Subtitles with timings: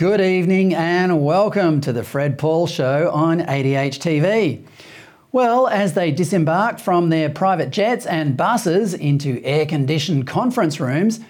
[0.00, 4.64] Good evening and welcome to the Fred Pawle Show on ADH TV.
[5.30, 11.20] Well, as they disembarked from their private jets and buses into air conditioned conference rooms,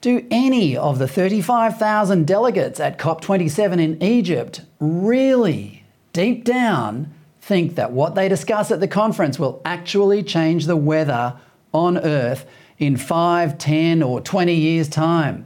[0.00, 7.92] do any of the 35,000 delegates at COP27 in Egypt really, deep down, think that
[7.92, 11.36] what they discuss at the conference will actually change the weather
[11.74, 12.46] on Earth
[12.78, 15.44] in 5, 10, or 20 years' time?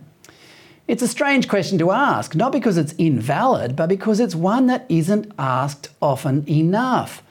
[0.89, 4.87] It's a strange question to ask, not because it's invalid, but because it's one that
[4.89, 7.23] isn't asked often enough.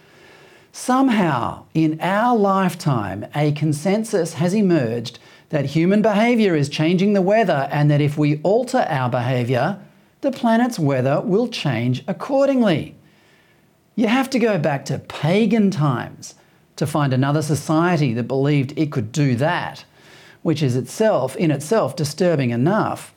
[0.71, 5.17] Somehow, in our lifetime, a consensus has emerged
[5.49, 9.79] that human behaviour is changing the weather and that if we alter our behaviour,
[10.21, 12.93] the planet's weather will change accordingly.
[13.95, 16.35] You have to go back to pagan times
[16.75, 19.83] to find another society that believed it could do that,
[20.43, 23.15] which is itself, in itself, disturbing enough.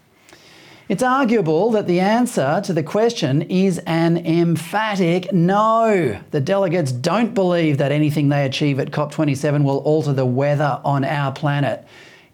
[0.91, 6.21] It's arguable that the answer to the question is an emphatic no.
[6.33, 11.05] The delegates don't believe that anything they achieve at COP27 will alter the weather on
[11.05, 11.87] our planet.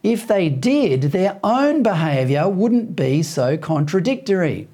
[0.03, 4.69] If they did, their own behaviour wouldn't be so contradictory.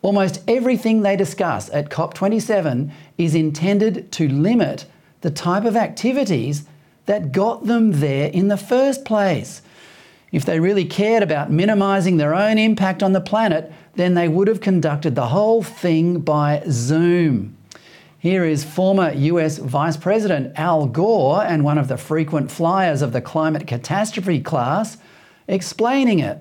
[0.00, 4.86] Almost everything they discuss at COP27 is intended to limit
[5.22, 6.66] the type of activities
[7.06, 9.60] that got them there in the first place.
[10.30, 14.48] If they really cared about minimising their own impact on the planet, then they would
[14.48, 17.56] have conducted the whole thing by Zoom.
[18.18, 23.12] Here is former US Vice President Al Gore and one of the frequent flyers of
[23.12, 24.98] the climate catastrophe class
[25.46, 26.38] explaining it.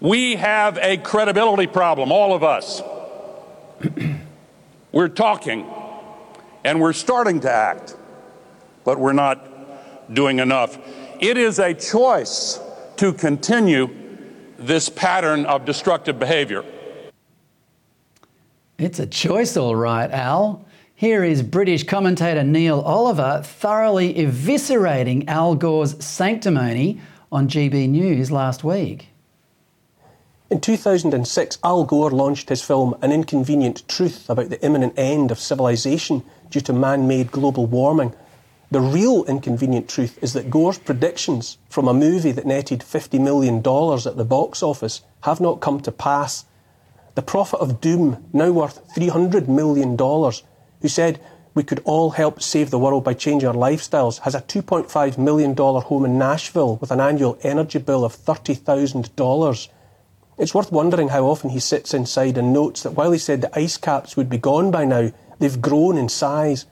[0.00, 2.82] We have a credibility problem, all of us.
[4.92, 5.64] we're talking
[6.64, 7.96] and we're starting to act,
[8.84, 10.76] but we're not doing enough.
[11.22, 12.58] It is a choice
[12.96, 13.88] to continue
[14.58, 16.64] this pattern of destructive behavior.
[18.76, 20.64] It's a choice, all right, Al.
[20.96, 27.00] Here is British commentator Neil Oliver thoroughly eviscerating Al Gore's sanctimony
[27.30, 29.06] on GB News last week.
[30.50, 35.38] In 2006, Al Gore launched his film An Inconvenient Truth about the imminent end of
[35.38, 38.12] civilization due to man made global warming.
[38.72, 43.58] The real inconvenient truth is that Gore's predictions from a movie that netted $50 million
[43.58, 46.46] at the box office have not come to pass.
[47.14, 51.20] The prophet of doom, now worth $300 million, who said
[51.52, 55.54] we could all help save the world by changing our lifestyles, has a $2.5 million
[55.54, 59.68] home in Nashville with an annual energy bill of $30,000.
[60.38, 63.54] It's worth wondering how often he sits inside and notes that while he said the
[63.58, 66.64] ice caps would be gone by now, they've grown in size,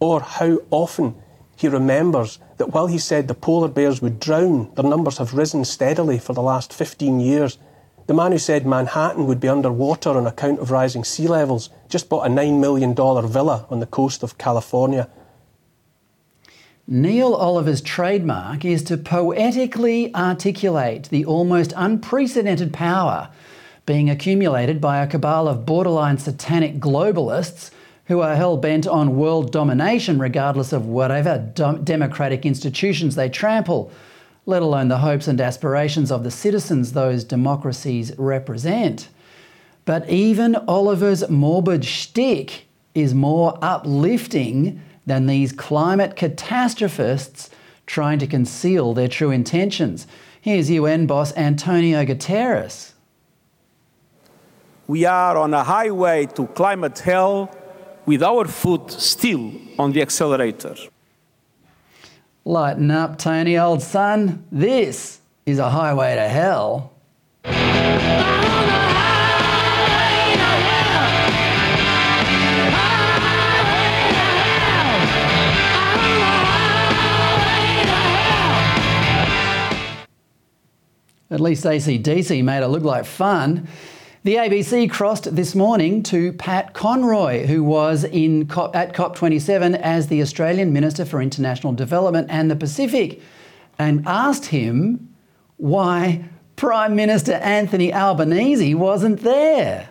[0.00, 1.14] or how often
[1.56, 5.64] he remembers that while he said the polar bears would drown, their numbers have risen
[5.64, 7.58] steadily for the last 15 years.
[8.06, 12.08] The man who said Manhattan would be underwater on account of rising sea levels just
[12.08, 15.08] bought a $9 million villa on the coast of California.
[16.86, 23.30] Neil Oliver's trademark is to poetically articulate the almost unprecedented power
[23.86, 27.70] being accumulated by a cabal of borderline satanic globalists
[28.06, 31.38] who are hell bent on world domination regardless of whatever
[31.84, 33.90] democratic institutions they trample,
[34.46, 39.08] let alone the hopes and aspirations of the citizens those democracies represent.
[39.86, 47.50] But even Oliver's morbid shtick is more uplifting than these climate catastrophists
[47.86, 50.06] trying to conceal their true intentions.
[50.40, 52.92] Here's UN boss Antonio Guterres.
[54.86, 57.54] We are on a highway to climate hell
[58.06, 60.76] with our foot still on the accelerator.
[62.44, 64.44] Lighten up, Tony, old son.
[64.52, 66.92] This is a highway to hell.
[81.30, 83.66] At least ACDC made it look like fun.
[84.24, 90.06] The ABC crossed this morning to Pat Conroy, who was in COP, at COP27 as
[90.06, 93.20] the Australian Minister for International Development and the Pacific,
[93.78, 95.14] and asked him
[95.58, 96.24] why
[96.56, 99.90] Prime Minister Anthony Albanese wasn't there.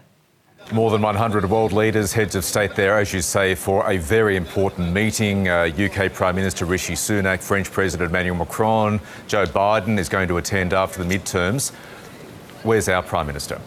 [0.72, 4.36] More than 100 world leaders, heads of state there, as you say, for a very
[4.36, 5.48] important meeting.
[5.48, 10.38] Uh, UK Prime Minister Rishi Sunak, French President Emmanuel Macron, Joe Biden is going to
[10.38, 11.72] attend after the midterms.
[12.64, 13.62] Where's our Prime Minister?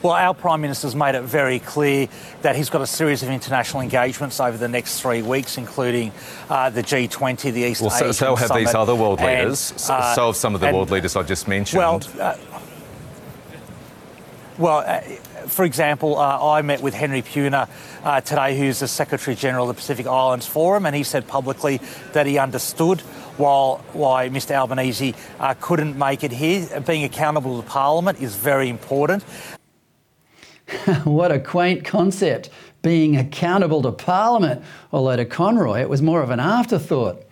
[0.00, 2.08] Well, our Prime Minister's made it very clear
[2.42, 6.12] that he's got a series of international engagements over the next three weeks, including
[6.48, 9.26] uh, the G20, the East well, Asian so, so have Summit, these other world and,
[9.26, 9.72] leaders.
[9.90, 11.78] uh, so have some of the and- world leaders I just mentioned.
[11.78, 12.36] Well, uh,
[14.56, 15.00] well, uh,
[15.48, 17.68] for example, uh, I met with Henry Puna
[18.04, 21.80] uh, today, who's the Secretary General of the Pacific Islands Forum, and he said publicly
[22.12, 23.00] that he understood
[23.36, 26.80] while why Mr Albanese uh, couldn't make it here.
[26.80, 29.24] Being accountable to Parliament is very important.
[31.04, 32.50] what a quaint concept,
[32.82, 34.62] being accountable to Parliament.
[34.92, 37.24] Although to Conroy, it was more of an afterthought.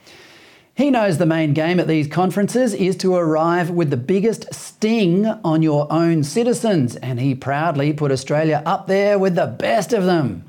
[0.74, 5.24] He knows the main game at these conferences is to arrive with the biggest sting
[5.24, 10.04] on your own citizens, and he proudly put Australia up there with the best of
[10.04, 10.44] them.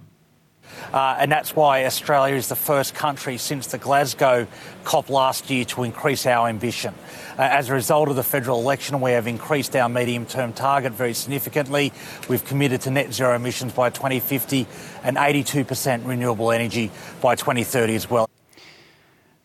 [0.93, 4.47] Uh, and that's why Australia is the first country since the Glasgow
[4.83, 6.93] COP last year to increase our ambition.
[7.37, 10.93] Uh, as a result of the federal election, we have increased our medium term target
[10.93, 11.91] very significantly.
[12.29, 14.65] We've committed to net zero emissions by 2050
[15.03, 16.91] and 82% renewable energy
[17.21, 18.29] by 2030 as well.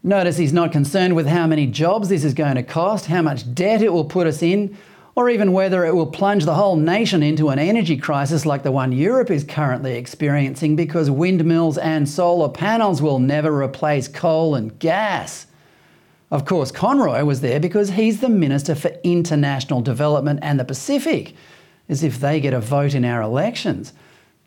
[0.05, 3.55] Notice he's not concerned with how many jobs this is going to cost, how much
[3.55, 4.77] debt it will put us in,
[5.15, 8.73] or even whether it will plunge the whole nation into an energy crisis like the
[8.73, 14.79] one Europe is currently experiencing because windmills and solar panels will never replace coal and
[14.79, 15.47] gas.
[16.31, 21.35] Of course, Conroy was there because he's the Minister for International Development and the Pacific,
[21.91, 23.93] as if they get a vote in our elections.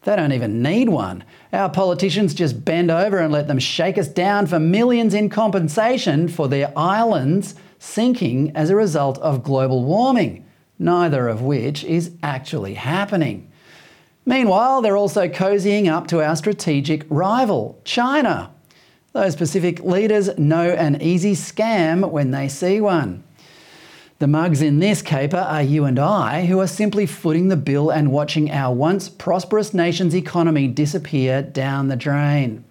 [0.02, 1.24] They don't even need one.
[1.54, 6.28] Our politicians just bend over and let them shake us down for millions in compensation
[6.28, 10.46] for their islands sinking as a result of global warming,
[10.80, 13.52] neither of which is actually happening.
[14.26, 18.52] Meanwhile, they're also cozying up to our strategic rival, China.
[19.14, 23.24] Those Pacific leaders know an easy scam when they see one.
[24.18, 27.90] The mugs in this caper are you and I, who are simply footing the bill
[27.90, 32.64] and watching our once prosperous nation's economy disappear down the drain.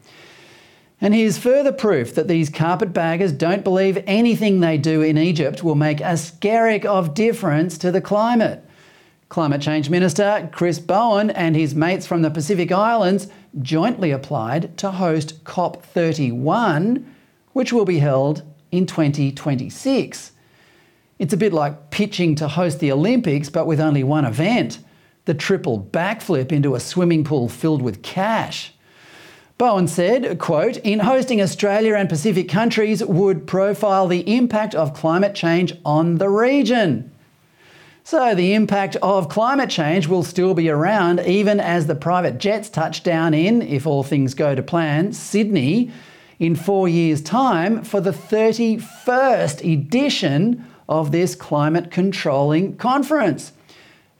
[1.04, 5.74] And here's further proof that these carpetbaggers don't believe anything they do in Egypt will
[5.74, 8.64] make a skerrick of difference to the climate.
[9.28, 13.28] Climate Change Minister Chris Bowen and his mates from the Pacific Islands
[13.60, 17.04] jointly applied to host COP31,
[17.52, 18.42] which will be held
[18.72, 20.32] in 2026.
[21.18, 24.78] It's a bit like pitching to host the Olympics, but with only one event
[25.26, 28.73] the triple backflip into a swimming pool filled with cash.
[29.56, 35.34] Bowen said, quote, in hosting Australia and Pacific countries would profile the impact of climate
[35.34, 37.12] change on the region.
[38.02, 42.68] So the impact of climate change will still be around even as the private jets
[42.68, 45.90] touch down in, if all things go to plan, Sydney
[46.38, 53.52] in four years' time for the 31st edition of this climate controlling conference.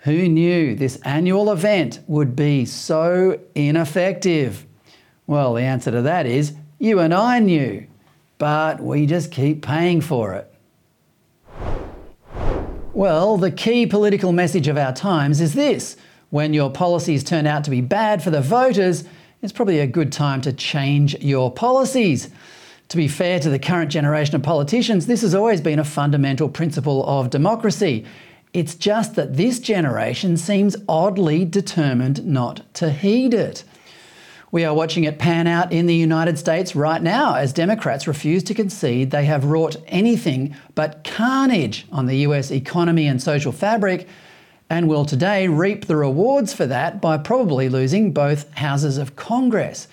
[0.05, 4.64] Who knew this annual event would be so ineffective?
[5.27, 7.87] Well, the answer to that is you and I knew,
[8.39, 10.51] but we just keep paying for it.
[12.93, 15.97] Well, the key political message of our times is this
[16.31, 19.05] when your policies turn out to be bad for the voters,
[19.41, 22.29] it's probably a good time to change your policies.
[22.89, 26.49] To be fair to the current generation of politicians, this has always been a fundamental
[26.49, 28.05] principle of democracy.
[28.53, 33.65] It's just that this generation seems oddly determined not to heed it.
[34.55, 38.45] We are watching it pan out in the United States right now as Democrats refuse
[38.45, 44.07] to concede they have wrought anything but carnage on the US economy and social fabric,
[44.71, 49.89] and will today reap the rewards for that by probably losing both houses of Congress.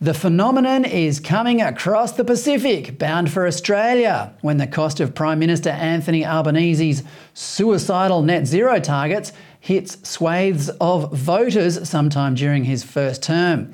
[0.00, 5.38] The phenomenon is coming across the Pacific, bound for Australia, when the cost of Prime
[5.38, 7.04] Minister Anthony Albanese's
[7.34, 13.72] suicidal net zero targets hits swathes of voters sometime during his first term.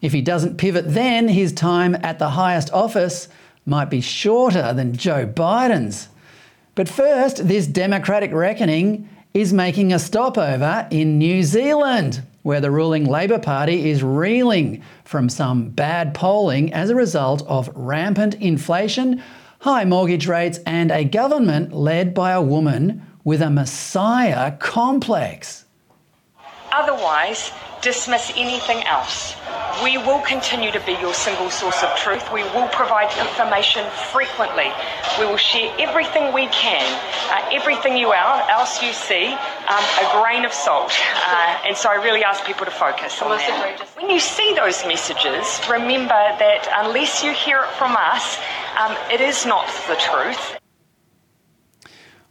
[0.00, 3.28] If he doesn't pivot then, his time at the highest office
[3.64, 6.08] might be shorter than Joe Biden's.
[6.74, 13.04] But first, this democratic reckoning is making a stopover in New Zealand, where the ruling
[13.04, 19.22] Labor Party is reeling from some bad polling as a result of rampant inflation,
[19.60, 25.64] high mortgage rates, and a government led by a woman with a messiah complex.
[26.72, 27.52] Otherwise,
[27.82, 29.34] dismiss anything else.
[29.82, 32.32] We will continue to be your single source of truth.
[32.32, 34.70] We will provide information frequently.
[35.18, 36.86] We will share everything we can,
[37.30, 40.92] uh, everything you are, else you see, um, a grain of salt.
[41.26, 43.88] Uh, and so I really ask people to focus on that.
[43.96, 48.38] When you see those messages, remember that unless you hear it from us,
[48.80, 50.61] um, it is not the truth.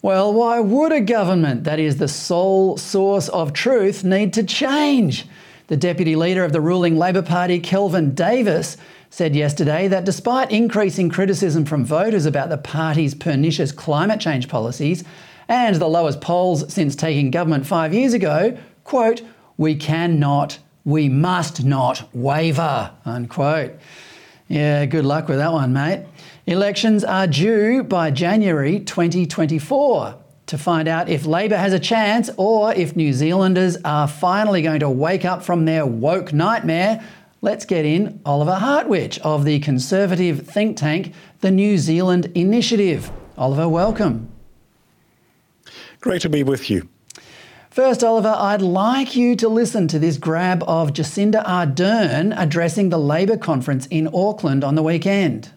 [0.03, 5.27] Well, why would a government that is the sole source of truth need to change?
[5.67, 8.77] The deputy leader of the ruling Labor Party, Kelvin Davis,
[9.11, 15.03] said yesterday that despite increasing criticism from voters about the party's pernicious climate change policies
[15.47, 19.21] and the lowest polls since taking government five years ago, quote,
[19.57, 23.73] we cannot, we must not waver, unquote.
[24.51, 26.05] Yeah, good luck with that one, mate.
[26.45, 30.15] Elections are due by January 2024
[30.47, 34.81] to find out if Labor has a chance or if New Zealanders are finally going
[34.81, 37.01] to wake up from their woke nightmare.
[37.39, 43.09] Let's get in Oliver Hartwich of the conservative think tank, the New Zealand Initiative.
[43.37, 44.29] Oliver, welcome.
[46.01, 46.89] Great to be with you.
[47.71, 52.97] First, Oliver, I'd like you to listen to this grab of Jacinda Ardern addressing the
[52.97, 55.51] Labor conference in Auckland on the weekend.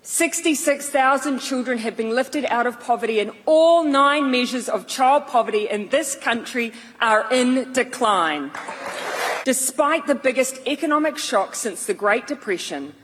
[0.00, 5.68] 66,000 children have been lifted out of poverty, and all nine measures of child poverty
[5.68, 8.50] in this country are in decline.
[9.44, 12.94] Despite the biggest economic shock since the Great Depression,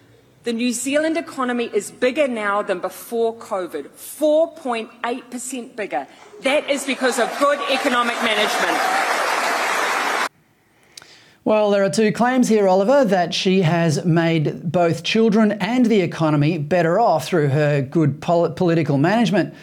[0.42, 6.06] the New Zealand economy is bigger now than before COVID, 4.8% bigger.
[6.42, 8.78] That is because of good economic management.
[11.44, 16.00] Well, there are two claims here, Oliver, that she has made both children and the
[16.00, 19.54] economy better off through her good pol- political management.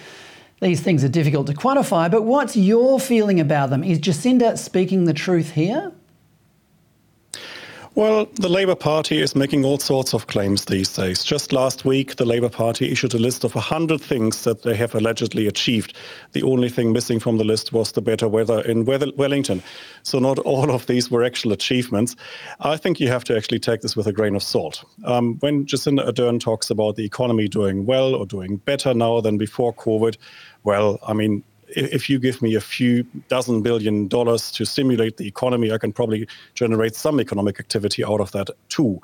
[0.62, 3.84] These things are difficult to quantify, but what's your feeling about them?
[3.84, 5.92] Is Jacinda speaking the truth here?
[7.98, 11.24] Well, the Labour Party is making all sorts of claims these days.
[11.24, 14.94] Just last week, the Labour Party issued a list of 100 things that they have
[14.94, 15.98] allegedly achieved.
[16.34, 19.64] The only thing missing from the list was the better weather in Wellington.
[20.04, 22.16] So, not all of these were actual achievements.
[22.60, 24.86] I think you have to actually take this with a grain of salt.
[25.04, 29.40] Um, when Jacinda Ardern talks about the economy doing well or doing better now than
[29.40, 30.18] before COVID,
[30.64, 35.28] well, I mean, if you give me a few dozen billion dollars to stimulate the
[35.28, 39.02] economy, I can probably generate some economic activity out of that too.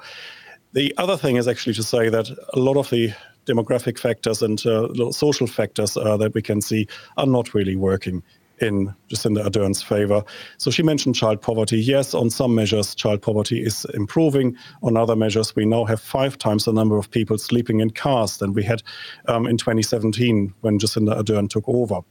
[0.74, 3.14] The other thing is actually to say that a lot of the
[3.46, 8.24] demographic factors and uh, social factors uh, that we can see are not really working
[8.60, 10.24] in Jacinda Ardern's favor.
[10.58, 11.78] So she mentioned child poverty.
[11.78, 14.56] Yes, on some measures, child poverty is improving.
[14.84, 18.38] On other measures, we now have five times the number of people sleeping in cars
[18.38, 18.82] than we had
[19.28, 22.02] um, in 2017 when Jacinda Ardern took over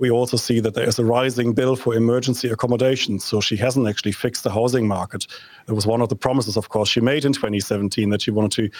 [0.00, 3.20] we also see that there is a rising bill for emergency accommodation.
[3.20, 5.26] So she hasn't actually fixed the housing market.
[5.68, 8.52] It was one of the promises, of course, she made in 2017 that she wanted
[8.52, 8.70] to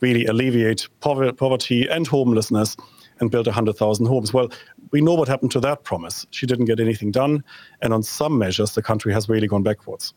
[0.00, 2.76] really alleviate poverty and homelessness
[3.20, 4.34] and build 100,000 homes.
[4.34, 4.50] Well,
[4.90, 6.26] we know what happened to that promise.
[6.30, 7.42] She didn't get anything done.
[7.80, 10.12] And on some measures, the country has really gone backwards.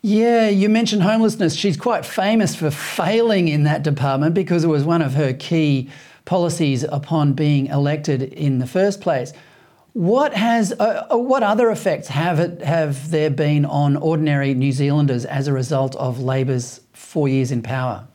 [0.00, 1.54] Yeah, you mentioned homelessness.
[1.54, 5.90] She's quite famous for failing in that department because it was one of her key
[6.24, 9.32] policies upon being elected in the first place.
[9.92, 14.72] What has uh, uh, what other effects have it have there been on ordinary New
[14.72, 18.08] Zealanders as a result of Labor's four years in power?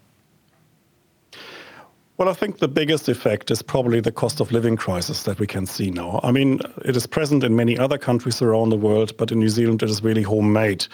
[2.19, 5.47] Well, I think the biggest effect is probably the cost of living crisis that we
[5.47, 6.19] can see now.
[6.21, 9.47] I mean, it is present in many other countries around the world, but in New
[9.47, 10.85] Zealand it is really homemade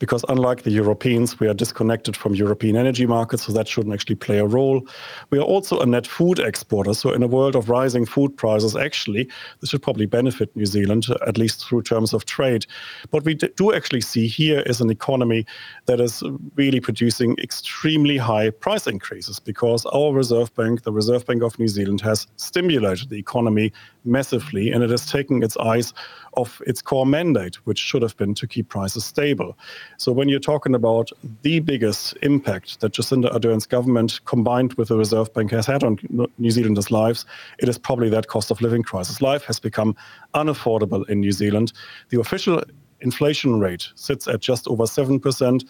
[0.00, 4.16] because unlike the Europeans, we are disconnected from European energy markets, so that shouldn't actually
[4.16, 4.84] play a role.
[5.30, 8.74] We are also a net food exporter, so in a world of rising food prices,
[8.74, 9.28] actually,
[9.60, 12.66] this should probably benefit New Zealand, at least through terms of trade.
[13.10, 15.46] What we do actually see here is an economy
[15.86, 16.24] that is
[16.56, 21.58] really producing extremely high price increases because our Reserve Bank Bank, the Reserve Bank of
[21.58, 23.72] New Zealand, has stimulated the economy
[24.04, 25.92] massively and it has taken its eyes
[26.36, 29.58] off its core mandate, which should have been to keep prices stable.
[29.98, 31.10] So when you're talking about
[31.42, 35.98] the biggest impact that Jacinda Ardern's government combined with the Reserve Bank has had on
[36.38, 37.26] New Zealanders' lives,
[37.58, 39.20] it is probably that cost of living crisis.
[39.20, 39.94] Life has become
[40.34, 41.74] unaffordable in New Zealand.
[42.08, 42.62] The official
[43.02, 45.64] inflation rate sits at just over 7%.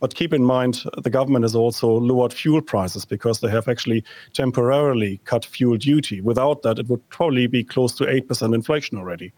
[0.00, 4.04] But keep in mind, the government has also lowered fuel prices because they have actually
[4.34, 6.20] temporarily cut fuel duty.
[6.20, 9.32] Without that, it would probably be close to 8% inflation already.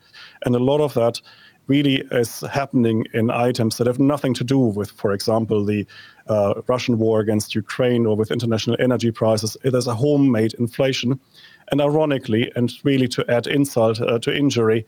[0.44, 1.20] And a lot of that
[1.68, 5.86] really is happening in items that have nothing to do with, for example, the
[6.26, 9.56] uh, Russian war against Ukraine or with international energy prices.
[9.62, 11.20] It is a homemade inflation.
[11.70, 14.86] And ironically, and really to add insult uh, to injury,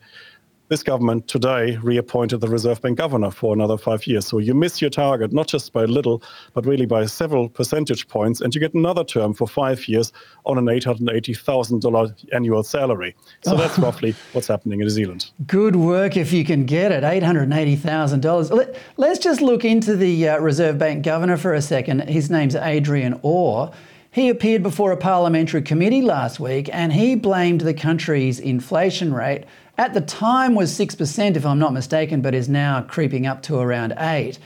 [0.71, 4.25] this government today reappointed the Reserve Bank governor for another five years.
[4.25, 6.23] So you miss your target, not just by a little,
[6.53, 10.13] but really by several percentage points, and you get another term for five years
[10.45, 13.13] on an $880,000 annual salary.
[13.41, 15.29] So that's roughly what's happening in New Zealand.
[15.45, 18.51] Good work if you can get it, $880,000.
[18.51, 22.07] Let, let's just look into the uh, Reserve Bank governor for a second.
[22.07, 23.73] His name's Adrian Orr.
[24.13, 29.43] He appeared before a parliamentary committee last week and he blamed the country's inflation rate.
[29.77, 33.57] At the time was 6% if I'm not mistaken, but is now creeping up to
[33.57, 34.37] around 8.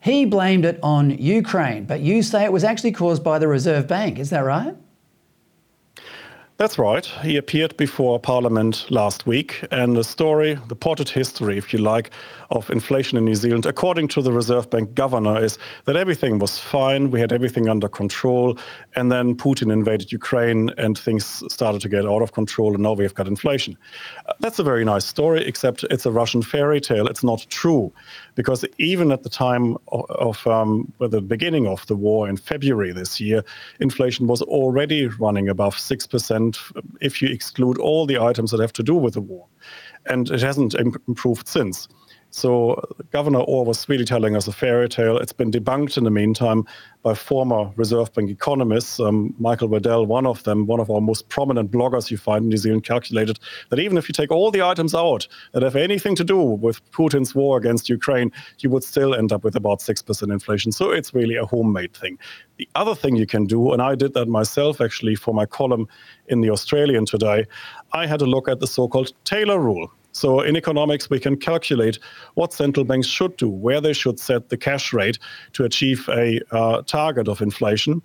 [0.00, 3.86] He blamed it on Ukraine, but you say it was actually caused by the Reserve
[3.86, 4.74] Bank, is that right?
[6.56, 7.06] That's right.
[7.22, 12.10] He appeared before Parliament last week, and the story, the potted history, if you like,
[12.52, 16.58] of inflation in New Zealand, according to the Reserve Bank governor, is that everything was
[16.58, 18.58] fine, we had everything under control,
[18.94, 22.92] and then Putin invaded Ukraine and things started to get out of control, and now
[22.92, 23.76] we've got inflation.
[24.26, 27.06] Uh, that's a very nice story, except it's a Russian fairy tale.
[27.06, 27.92] It's not true,
[28.34, 32.92] because even at the time of, of um, the beginning of the war in February
[32.92, 33.42] this year,
[33.80, 38.82] inflation was already running above 6% if you exclude all the items that have to
[38.82, 39.46] do with the war.
[40.06, 41.88] And it hasn't improved since.
[42.34, 45.18] So Governor Orr was really telling us a fairy tale.
[45.18, 46.64] It's been debunked in the meantime
[47.02, 48.98] by former Reserve Bank economists.
[48.98, 52.48] Um, Michael Reddell, one of them, one of our most prominent bloggers you find in
[52.48, 56.16] New Zealand, calculated that even if you take all the items out that have anything
[56.16, 60.32] to do with Putin's war against Ukraine, you would still end up with about 6%
[60.32, 60.72] inflation.
[60.72, 62.18] So it's really a homemade thing.
[62.56, 65.86] The other thing you can do, and I did that myself actually for my column
[66.28, 67.44] in the Australian today,
[67.92, 69.92] I had a look at the so called Taylor rule.
[70.12, 71.98] So in economics, we can calculate
[72.34, 75.18] what central banks should do, where they should set the cash rate
[75.54, 78.02] to achieve a uh, target of inflation.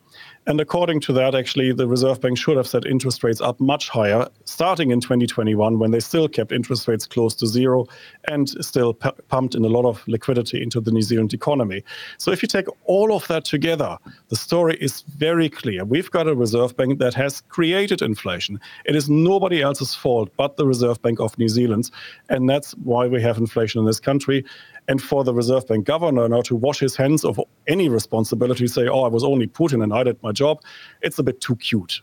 [0.48, 3.90] And according to that, actually, the Reserve Bank should have set interest rates up much
[3.90, 7.86] higher, starting in 2021, when they still kept interest rates close to zero
[8.30, 11.84] and still p- pumped in a lot of liquidity into the New Zealand economy.
[12.18, 13.98] So if you take all of that together,
[14.30, 15.84] the story is very clear.
[15.84, 18.58] We've got a Reserve Bank that has created inflation.
[18.86, 21.92] It is nobody else's fault but the Reserve Bank of New Zealand.
[22.30, 24.46] And that's why we have inflation in this country
[24.88, 28.88] and for the Reserve Bank governor now to wash his hands of any responsibility, say,
[28.88, 30.62] oh, I was only Putin and I did my job,
[31.02, 32.02] it's a bit too cute.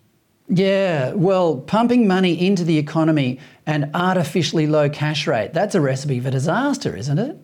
[0.48, 6.20] Yeah, well, pumping money into the economy and artificially low cash rate, that's a recipe
[6.20, 7.38] for disaster, isn't it?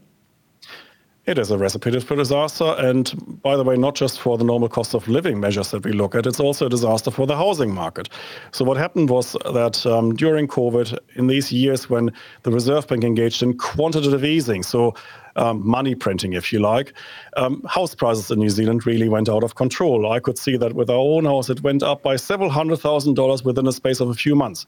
[1.27, 2.75] It is a recipe for disaster.
[2.79, 5.93] And by the way, not just for the normal cost of living measures that we
[5.93, 8.09] look at, it's also a disaster for the housing market.
[8.53, 12.11] So, what happened was that um, during COVID, in these years when
[12.43, 14.95] the Reserve Bank engaged in quantitative easing, so
[15.37, 16.95] um, money printing, if you like,
[17.37, 20.11] um, house prices in New Zealand really went out of control.
[20.11, 23.15] I could see that with our own house, it went up by several hundred thousand
[23.15, 24.67] dollars within a space of a few months.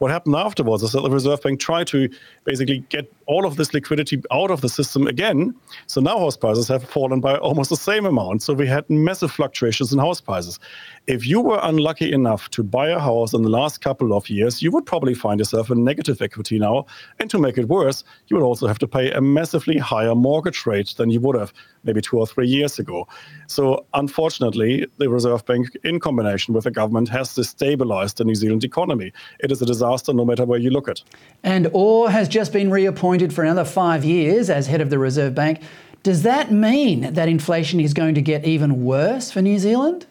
[0.00, 2.08] What happened afterwards is that the Reserve Bank tried to
[2.44, 5.54] basically get all of this liquidity out of the system again.
[5.88, 8.42] So now house prices have fallen by almost the same amount.
[8.42, 10.58] So we had massive fluctuations in house prices.
[11.06, 14.62] If you were unlucky enough to buy a house in the last couple of years,
[14.62, 16.86] you would probably find yourself in negative equity now.
[17.18, 20.64] And to make it worse, you would also have to pay a massively higher mortgage
[20.64, 21.52] rate than you would have
[21.84, 23.06] maybe two or three years ago.
[23.48, 28.64] So unfortunately, the Reserve Bank, in combination with the government, has destabilized the New Zealand
[28.64, 29.12] economy.
[29.40, 31.02] It is a disaster no matter where you look at.
[31.42, 35.34] And Orr has just been reappointed for another five years as head of the Reserve
[35.34, 35.60] Bank.
[36.02, 40.06] Does that mean that inflation is going to get even worse for New Zealand?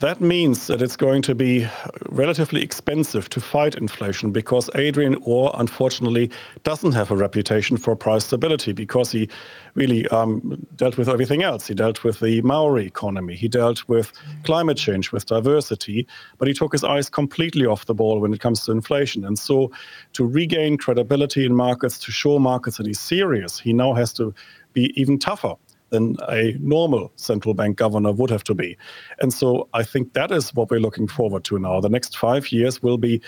[0.00, 1.66] That means that it's going to be
[2.10, 6.30] relatively expensive to fight inflation because Adrian Orr, unfortunately,
[6.62, 9.28] doesn't have a reputation for price stability because he
[9.74, 11.66] really um, dealt with everything else.
[11.66, 14.12] He dealt with the Maori economy, he dealt with
[14.44, 16.06] climate change, with diversity,
[16.38, 19.24] but he took his eyes completely off the ball when it comes to inflation.
[19.24, 19.72] And so,
[20.12, 24.32] to regain credibility in markets, to show markets that he's serious, he now has to
[24.74, 25.56] be even tougher
[25.90, 28.76] than a normal central bank governor would have to be.
[29.20, 31.80] And so I think that is what we're looking forward to now.
[31.80, 33.20] The next five years will be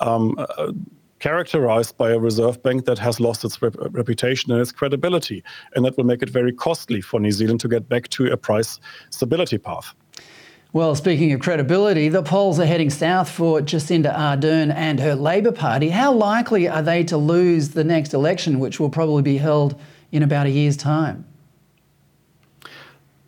[0.00, 0.72] um, uh,
[1.18, 5.42] characterized by a reserve bank that has lost its rep- reputation and its credibility.
[5.74, 8.36] And that will make it very costly for New Zealand to get back to a
[8.36, 8.78] price
[9.10, 9.94] stability path.
[10.74, 15.50] Well, speaking of credibility, the polls are heading south for Jacinda Ardern and her Labor
[15.50, 15.88] Party.
[15.88, 19.80] How likely are they to lose the next election, which will probably be held
[20.12, 21.24] in about a year's time?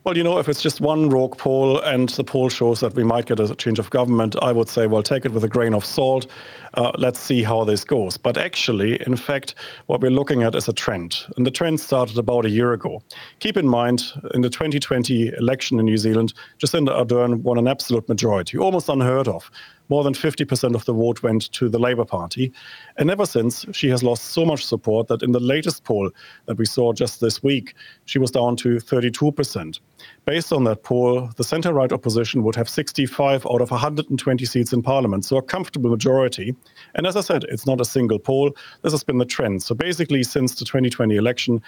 [0.03, 3.05] Well, you know, if it's just one rogue poll and the poll shows that we
[3.05, 5.75] might get a change of government, I would say, well, take it with a grain
[5.75, 6.27] of salt.
[6.73, 8.17] Uh, let's see how this goes.
[8.17, 9.57] But actually, in fact,
[9.89, 11.19] what we're looking at is a trend.
[11.37, 13.03] And the trend started about a year ago.
[13.41, 18.09] Keep in mind, in the 2020 election in New Zealand, Jacinda Ardern won an absolute
[18.09, 19.51] majority, almost unheard of
[19.91, 22.53] more than 50% of the vote went to the Labour Party.
[22.97, 26.11] And ever since, she has lost so much support that in the latest poll
[26.47, 27.75] that we saw just this week,
[28.07, 29.81] she was down to 32%.
[30.25, 34.73] Based on that poll, the centre right opposition would have 65 out of 120 seats
[34.73, 36.55] in Parliament, so a comfortable majority.
[36.95, 39.63] And as I said, it's not a single poll, this has been the trend.
[39.63, 41.63] So basically, since the 2020 election,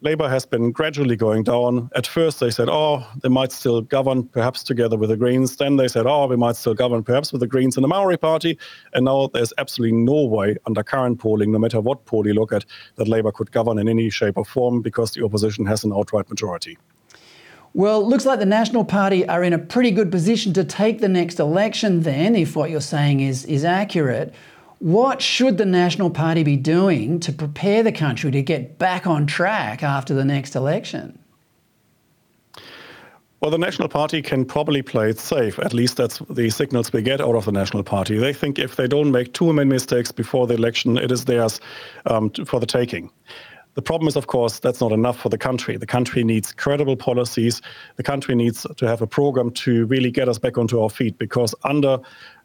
[0.00, 1.90] Labour has been gradually going down.
[1.96, 5.56] At first, they said, oh, they might still govern, perhaps together with the Greens.
[5.56, 8.16] Then they said, oh, we might still govern, perhaps with the Greens and the Maori
[8.16, 8.56] Party.
[8.94, 12.52] And now there's absolutely no way, under current polling, no matter what poll you look
[12.52, 12.64] at,
[12.94, 16.30] that Labour could govern in any shape or form because the opposition has an outright
[16.30, 16.78] majority.
[17.78, 21.08] Well, looks like the National Party are in a pretty good position to take the
[21.08, 24.34] next election, then, if what you're saying is, is accurate.
[24.80, 29.28] What should the National Party be doing to prepare the country to get back on
[29.28, 31.20] track after the next election?
[33.40, 35.56] Well, the National Party can probably play it safe.
[35.60, 38.18] At least that's the signals we get out of the National Party.
[38.18, 41.60] They think if they don't make too many mistakes before the election, it is theirs
[42.06, 43.12] um, for the taking.
[43.74, 45.76] The problem is, of course, that's not enough for the country.
[45.76, 47.62] The country needs credible policies.
[47.96, 51.16] The country needs to have a program to really get us back onto our feet
[51.18, 52.00] because under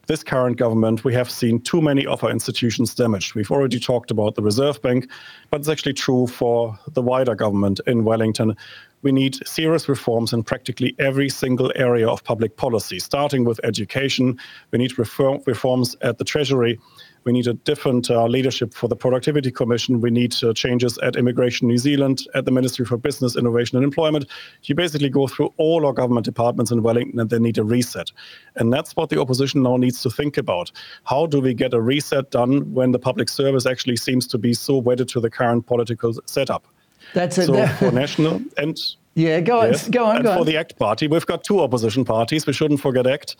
[0.08, 3.36] this current government, we have seen too many of our institutions damaged.
[3.36, 5.10] We've already talked about the Reserve Bank,
[5.50, 8.56] but it's actually true for the wider government in Wellington.
[9.02, 14.38] We need serious reforms in practically every single area of public policy, starting with education.
[14.72, 16.80] We need reform, reforms at the Treasury.
[17.26, 20.02] We need a different uh, leadership for the Productivity Commission.
[20.02, 23.84] We need uh, changes at Immigration New Zealand, at the Ministry for Business, Innovation and
[23.84, 24.26] Employment.
[24.64, 28.12] You basically go through all our government departments in Wellington and they need a reset.
[28.56, 30.72] And that's what the opposition now needs to think about.
[31.06, 34.54] How do we get a reset done when the public service actually seems to be
[34.54, 36.68] so wedded to the current political setup?
[37.14, 37.48] That's it.
[37.48, 38.78] So for national and
[39.16, 40.16] yeah, go on, yes, go on.
[40.18, 40.46] And go for on.
[40.46, 42.48] the ACT party, we've got two opposition parties.
[42.48, 43.36] We shouldn't forget ACT.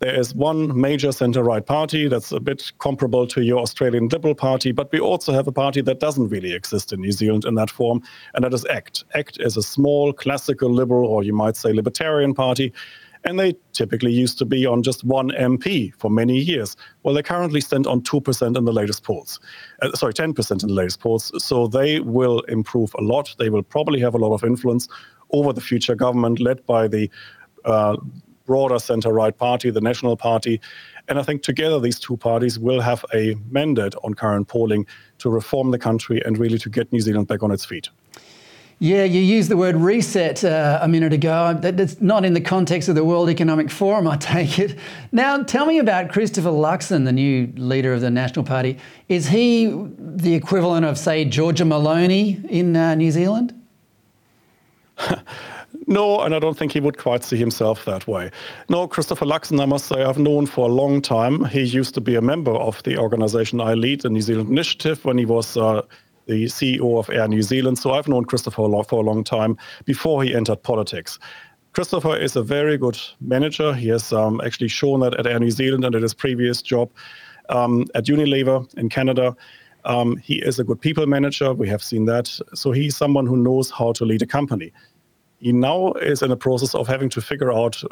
[0.00, 4.34] There is one major centre right party that's a bit comparable to your Australian Liberal
[4.34, 7.54] Party, but we also have a party that doesn't really exist in New Zealand in
[7.56, 9.04] that form, and that is ACT.
[9.12, 12.72] ACT is a small, classical liberal, or you might say libertarian party,
[13.24, 16.78] and they typically used to be on just one MP for many years.
[17.02, 19.38] Well, they currently stand on 2% in the latest polls.
[19.82, 21.30] Uh, sorry, 10% in the latest polls.
[21.44, 23.34] So they will improve a lot.
[23.38, 24.88] They will probably have a lot of influence
[25.32, 27.10] over the future government led by the
[27.66, 27.98] uh,
[28.50, 30.60] broader center right party, the National Party.
[31.06, 35.30] And I think together these two parties will have a mandate on current polling to
[35.30, 37.90] reform the country and really to get New Zealand back on its feet.
[38.80, 41.56] Yeah, you used the word reset uh, a minute ago.
[41.60, 44.76] That's not in the context of the World Economic Forum, I take it.
[45.12, 48.78] Now, tell me about Christopher Luxon, the new leader of the National Party.
[49.08, 53.54] Is he the equivalent of, say, Giorgia Meloni in uh, New Zealand?
[55.90, 58.30] No, and I don't think he would quite see himself that way.
[58.68, 61.44] No, Christopher Luxon, I must say, I've known for a long time.
[61.46, 65.04] He used to be a member of the organization I lead, the New Zealand Initiative,
[65.04, 65.82] when he was uh,
[66.26, 67.76] the CEO of Air New Zealand.
[67.76, 71.18] So I've known Christopher for a long time before he entered politics.
[71.72, 73.74] Christopher is a very good manager.
[73.74, 76.88] He has um, actually shown that at Air New Zealand and at his previous job
[77.48, 79.36] um, at Unilever in Canada.
[79.84, 81.52] Um, he is a good people manager.
[81.52, 82.28] We have seen that.
[82.54, 84.72] So he's someone who knows how to lead a company
[85.40, 87.82] he now is in a process of having to figure out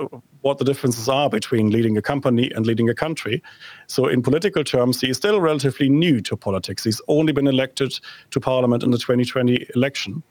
[0.42, 3.42] what the differences are between leading a company and leading a country.
[3.86, 6.84] So, in political terms, he is still relatively new to politics.
[6.84, 7.98] He's only been elected
[8.30, 10.22] to parliament in the 2020 election.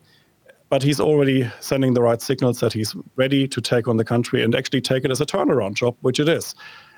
[0.70, 4.44] But he's already sending the right signals that he's ready to take on the country
[4.44, 6.56] and actually take it as a turnaround job, which it is.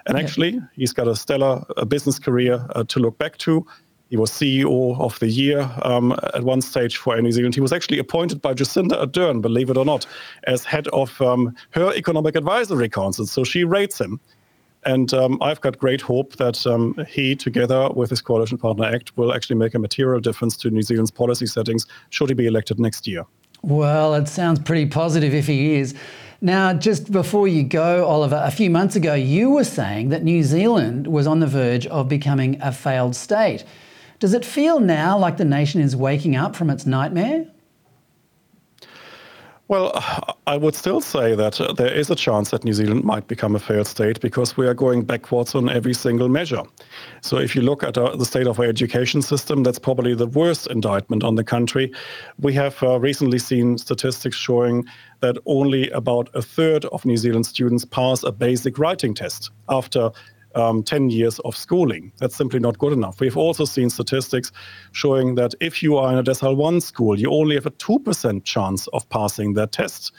[0.08, 3.66] And actually, he's got a stellar a business career uh, to look back to.
[4.10, 7.54] He was CEO of the year um, at one stage for New Zealand.
[7.54, 10.08] He was actually appointed by Jacinda Ardern, believe it or not,
[10.46, 13.28] as head of um, her Economic Advisory Council.
[13.28, 14.20] So she rates him.
[14.86, 19.16] And um, I've got great hope that um, he, together with his coalition partner ACT,
[19.18, 22.80] will actually make a material difference to New Zealand's policy settings should he be elected
[22.80, 23.26] next year.
[23.62, 25.94] Well, it sounds pretty positive if he is.
[26.42, 30.44] Now, just before you go, Oliver, a few months ago, you were saying that New
[30.44, 33.66] Zealand was on the verge of becoming a failed state.
[34.20, 37.48] Does it feel now like the nation is waking up from its nightmare?
[39.70, 39.94] Well,
[40.48, 43.56] I would still say that uh, there is a chance that New Zealand might become
[43.56, 46.64] a failed state because we are going backwards on every single measure.
[47.22, 50.26] So, if you look at uh, the state of our education system, that's probably the
[50.26, 51.94] worst indictment on the country.
[52.40, 54.86] We have uh, recently seen statistics showing
[55.20, 60.10] that only about a third of New Zealand students pass a basic writing test after
[60.56, 62.12] um, 10 years of schooling.
[62.18, 63.20] That's simply not good enough.
[63.20, 64.52] We've also seen statistics
[64.92, 68.44] showing that if you are in a Decile 1 school, you only have a 2%
[68.44, 70.12] chance of passing that test.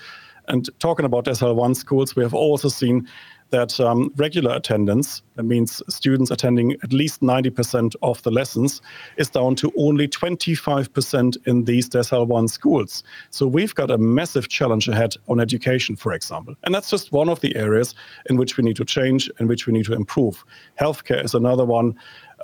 [0.49, 3.09] And talking about Decile 1 schools, we have also seen
[3.51, 8.81] that um, regular attendance, that means students attending at least 90% of the lessons,
[9.17, 13.03] is down to only 25% in these Decile 1 schools.
[13.31, 16.55] So we've got a massive challenge ahead on education, for example.
[16.65, 17.95] And that's just one of the areas
[18.29, 20.45] in which we need to change, in which we need to improve.
[20.81, 21.97] Healthcare is another one.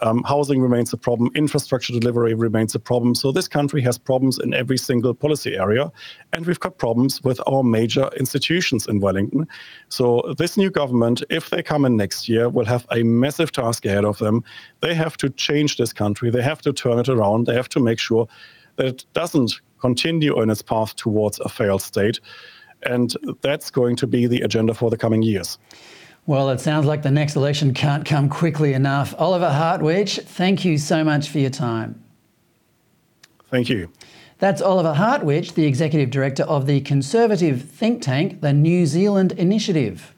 [0.03, 1.31] Um, housing remains a problem.
[1.35, 3.15] Infrastructure delivery remains a problem.
[3.15, 5.91] So this country has problems in every single policy area.
[6.33, 9.47] And we've got problems with our major institutions in Wellington.
[9.89, 13.87] So this new government, if they come in next year, will have a massive task
[13.87, 14.45] ahead of them.
[14.81, 16.31] They have to change this country.
[16.31, 17.47] They have to turn it around.
[17.47, 18.29] They have to make sure
[18.77, 22.21] that it doesn't continue on its path towards a failed state.
[22.83, 25.59] And that's going to be the agenda for the coming years.
[26.29, 29.15] Well, it sounds like the next election can't come quickly enough.
[29.17, 32.03] Oliver Hartwich, thank you so much for your time.
[33.49, 33.93] Thank you.
[34.41, 40.12] That's Oliver Hartwich, the Executive Director of the conservative think tank, the New Zealand Initiative.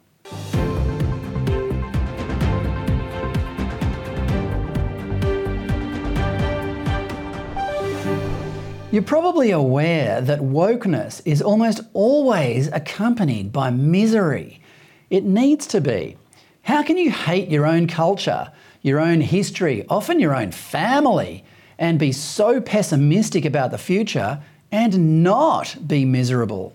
[8.91, 14.63] You're probably aware that wokeness is almost always accompanied by misery.
[15.11, 16.17] It needs to be.
[16.63, 21.45] How can you hate your own culture, your own history, often your own family,
[21.79, 26.75] and be so pessimistic about the future and not be miserable?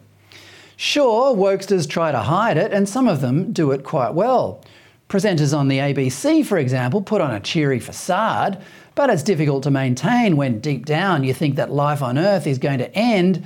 [0.75, 4.63] Sure, wokesters try to hide it, and some of them do it quite well.
[5.07, 8.59] Presenters on the ABC, for example, put on a cheery facade,
[8.95, 12.57] but it's difficult to maintain when deep down you think that life on Earth is
[12.57, 13.45] going to end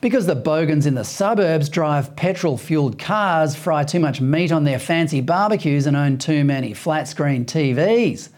[0.00, 4.64] because the bogans in the suburbs drive petrol fueled cars, fry too much meat on
[4.64, 8.28] their fancy barbecues, and own too many flat screen TVs.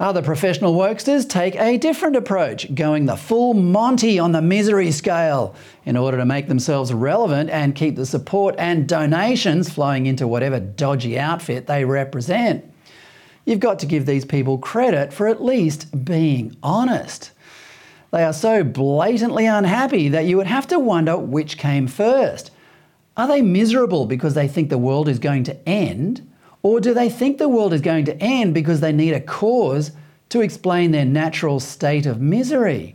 [0.00, 5.56] Other professional wokesters take a different approach, going the full Monty on the misery scale
[5.84, 10.60] in order to make themselves relevant and keep the support and donations flowing into whatever
[10.60, 12.64] dodgy outfit they represent.
[13.44, 17.32] You've got to give these people credit for at least being honest.
[18.10, 22.50] They are so blatantly unhappy that you would have to wonder which came first.
[23.16, 26.26] Are they miserable because they think the world is going to end?
[26.62, 29.92] Or do they think the world is going to end because they need a cause
[30.30, 32.94] to explain their natural state of misery?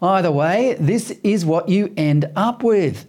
[0.00, 3.06] Either way, this is what you end up with.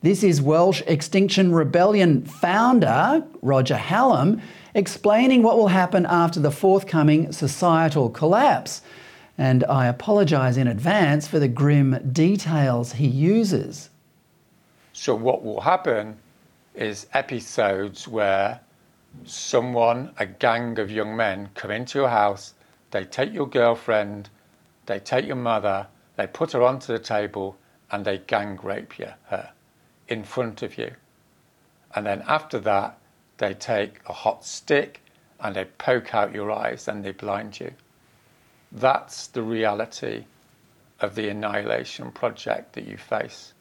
[0.00, 4.40] This is Welsh Extinction Rebellion founder Roger Hallam
[4.74, 8.80] explaining what will happen after the forthcoming societal collapse.
[9.38, 13.88] And I apologise in advance for the grim details he uses.
[14.92, 16.18] So, what will happen
[16.74, 18.60] is episodes where
[19.24, 22.54] someone, a gang of young men, come into your house,
[22.90, 24.28] they take your girlfriend,
[24.86, 27.56] they take your mother, they put her onto the table,
[27.90, 29.52] and they gang rape you, her
[30.08, 30.92] in front of you.
[31.94, 32.98] And then after that,
[33.38, 35.00] they take a hot stick
[35.40, 37.72] and they poke out your eyes and they blind you.
[38.72, 40.24] That's the reality
[41.00, 43.52] of the annihilation project that you face.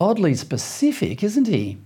[0.00, 1.78] Oddly specific, isn't he?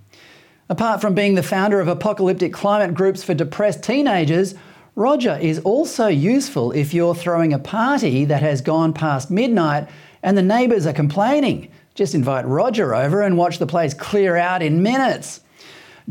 [0.68, 4.54] Apart from being the founder of apocalyptic climate groups for depressed teenagers,
[4.94, 9.88] Roger is also useful if you're throwing a party that has gone past midnight
[10.22, 11.70] and the neighbours are complaining.
[11.94, 15.40] Just invite Roger over and watch the place clear out in minutes.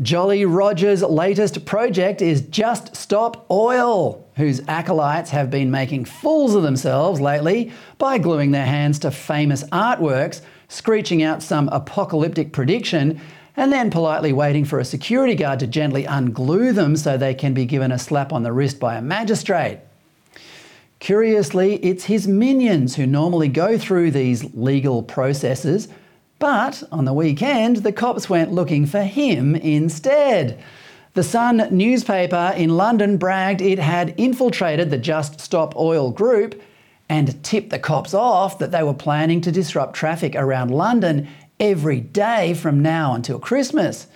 [0.02, 6.62] Jolly Roger's latest project is Just Stop Oil, whose acolytes have been making fools of
[6.62, 13.20] themselves lately by gluing their hands to famous artworks, screeching out some apocalyptic prediction,
[13.58, 17.52] and then politely waiting for a security guard to gently unglue them so they can
[17.52, 19.80] be given a slap on the wrist by a magistrate.
[20.98, 25.88] Curiously, it's his minions who normally go through these legal processes
[26.40, 30.60] but on the weekend, the cops went looking for him instead.
[31.12, 36.60] The Sun newspaper in London bragged it had infiltrated the Just Stop Oil group
[37.08, 42.00] and tipped the cops off that they were planning to disrupt traffic around London every
[42.00, 44.06] day from now until Christmas.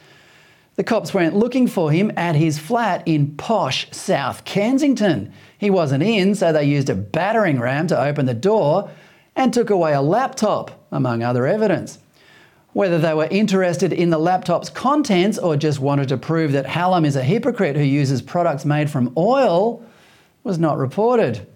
[0.76, 5.32] The cops went looking for him at his flat in posh South Kensington.
[5.58, 8.90] He wasn't in, so they used a battering ram to open the door
[9.36, 11.98] and took away a laptop, among other evidence.
[12.74, 17.04] Whether they were interested in the laptop's contents or just wanted to prove that Hallam
[17.04, 19.82] is a hypocrite who uses products made from oil
[20.42, 21.46] was not reported.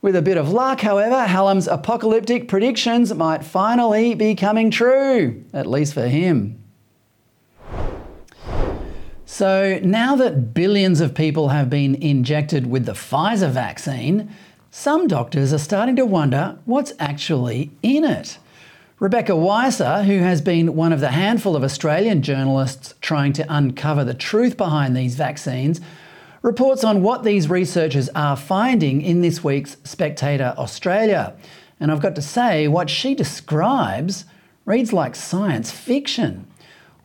[0.00, 5.66] With a bit of luck, however, Hallam's apocalyptic predictions might finally be coming true, at
[5.66, 6.58] least for him.
[9.26, 14.34] So, now that billions of people have been injected with the Pfizer vaccine,
[14.70, 18.38] some doctors are starting to wonder what's actually in it.
[19.00, 24.04] Rebecca Weiser, who has been one of the handful of Australian journalists trying to uncover
[24.04, 25.80] the truth behind these vaccines,
[26.42, 31.34] reports on what these researchers are finding in this week's Spectator Australia.
[31.80, 34.26] And I've got to say, what she describes
[34.66, 36.46] reads like science fiction.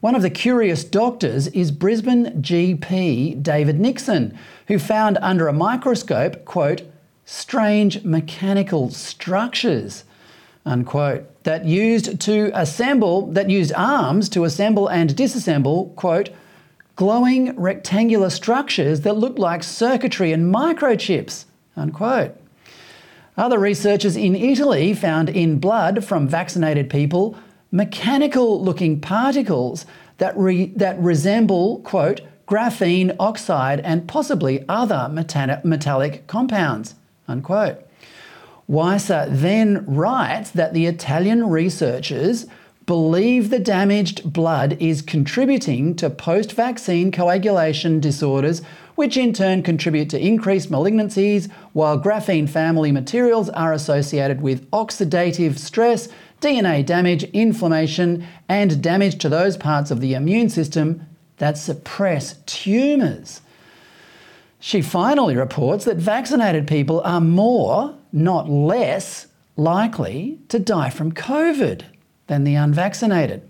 [0.02, 6.44] One of the curious doctors is Brisbane GP David Nixon, who found under a microscope,
[6.44, 6.82] quote,
[7.24, 10.04] strange mechanical structures,
[10.66, 16.30] unquote, that used to assemble, that used arms to assemble and disassemble, quote,
[16.96, 22.36] glowing rectangular structures that looked like circuitry and microchips, unquote.
[23.38, 27.38] Other researchers in Italy found in blood from vaccinated people
[27.72, 29.86] mechanical looking particles
[30.18, 36.96] that, re- that resemble, quote, graphene oxide and possibly other metallic compounds,
[37.28, 37.85] unquote.
[38.70, 42.48] Weisser then writes that the Italian researchers
[42.86, 48.62] believe the damaged blood is contributing to post vaccine coagulation disorders,
[48.96, 55.58] which in turn contribute to increased malignancies, while graphene family materials are associated with oxidative
[55.58, 56.08] stress,
[56.42, 61.06] DNA damage, inflammation, and damage to those parts of the immune system
[61.38, 63.42] that suppress tumours.
[64.66, 71.84] She finally reports that vaccinated people are more, not less, likely to die from COVID
[72.26, 73.48] than the unvaccinated.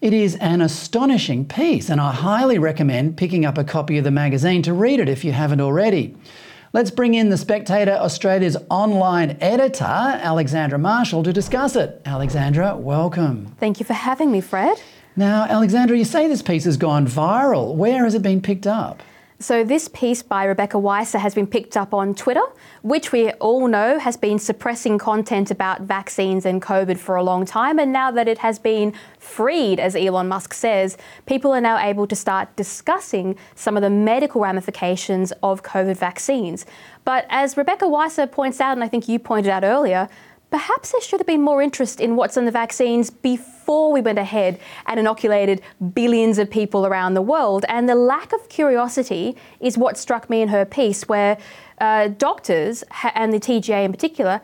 [0.00, 4.10] It is an astonishing piece, and I highly recommend picking up a copy of the
[4.10, 6.16] magazine to read it if you haven't already.
[6.72, 12.02] Let's bring in the Spectator Australia's online editor, Alexandra Marshall, to discuss it.
[12.04, 13.54] Alexandra, welcome.
[13.60, 14.82] Thank you for having me, Fred.
[15.14, 17.76] Now, Alexandra, you say this piece has gone viral.
[17.76, 19.04] Where has it been picked up?
[19.38, 22.40] So, this piece by Rebecca Weisser has been picked up on Twitter,
[22.80, 27.44] which we all know has been suppressing content about vaccines and COVID for a long
[27.44, 27.78] time.
[27.78, 30.96] And now that it has been freed, as Elon Musk says,
[31.26, 36.64] people are now able to start discussing some of the medical ramifications of COVID vaccines.
[37.04, 40.08] But as Rebecca Weisser points out, and I think you pointed out earlier,
[40.50, 44.18] perhaps there should have been more interest in what's in the vaccines before we went
[44.18, 45.60] ahead and inoculated
[45.94, 47.64] billions of people around the world.
[47.68, 51.38] And the lack of curiosity is what struck me in her piece, where
[51.78, 54.40] uh, doctors and the TGA in particular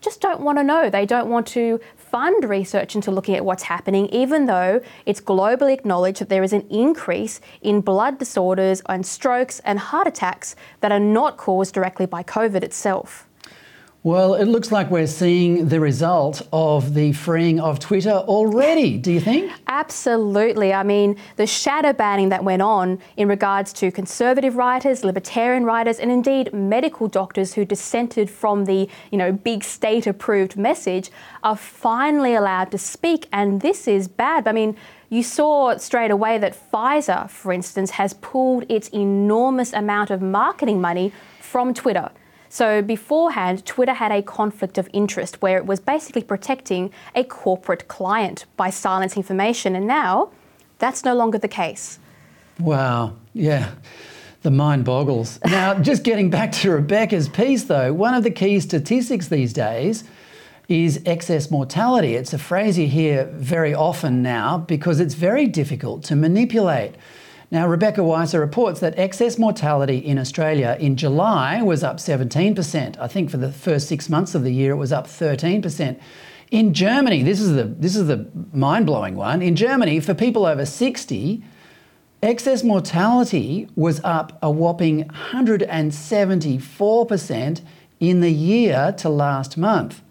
[0.00, 0.88] just don't want to know.
[0.88, 5.72] They don't want to fund research into looking at what's happening, even though it's globally
[5.72, 10.90] acknowledged that there is an increase in blood disorders and strokes and heart attacks that
[10.90, 13.28] are not caused directly by COVID itself.
[14.02, 19.12] Well, it looks like we're seeing the result of the freeing of Twitter already, do
[19.12, 19.52] you think?
[19.66, 20.72] Absolutely.
[20.72, 25.98] I mean, the shadow banning that went on in regards to conservative writers, libertarian writers,
[25.98, 31.10] and indeed medical doctors who dissented from the, you know, big state approved message
[31.42, 33.28] are finally allowed to speak.
[33.34, 34.48] And this is bad.
[34.48, 34.78] I mean,
[35.10, 40.80] you saw straight away that Pfizer, for instance, has pulled its enormous amount of marketing
[40.80, 42.10] money from Twitter.
[42.52, 47.86] So beforehand, Twitter had a conflict of interest where it was basically protecting a corporate
[47.86, 50.30] client by silencing information, and now
[50.80, 52.00] that's no longer the case.
[52.58, 53.70] Wow, yeah.
[54.42, 55.38] The mind boggles.
[55.46, 60.02] Now, just getting back to Rebecca's piece, though, one of the key statistics these days
[60.68, 62.16] is excess mortality.
[62.16, 66.96] It's a phrase you hear very often now because it's very difficult to manipulate.
[67.52, 72.96] Now, Rebecca Weisser reports that excess mortality in Australia in July was up 17%.
[72.98, 75.98] I think for the first six months of the year, it was up 13%.
[76.52, 79.42] In Germany, this is the, this is the mind blowing one.
[79.42, 81.42] In Germany, for people over 60,
[82.22, 87.62] excess mortality was up a whopping 174%
[87.98, 90.02] in the year to last month.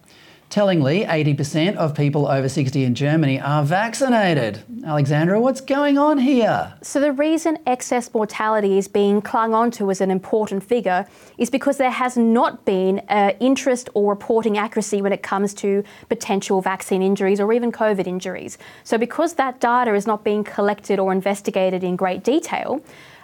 [0.49, 4.63] Tellingly, 80% of people over 60 in Germany are vaccinated.
[4.83, 6.73] Alexandra, what's going on here?
[6.81, 11.05] So, the reason excess mortality is being clung onto as an important figure
[11.37, 15.83] is because there has not been uh, interest or reporting accuracy when it comes to
[16.09, 18.57] potential vaccine injuries or even COVID injuries.
[18.83, 22.81] So, because that data is not being collected or investigated in great detail,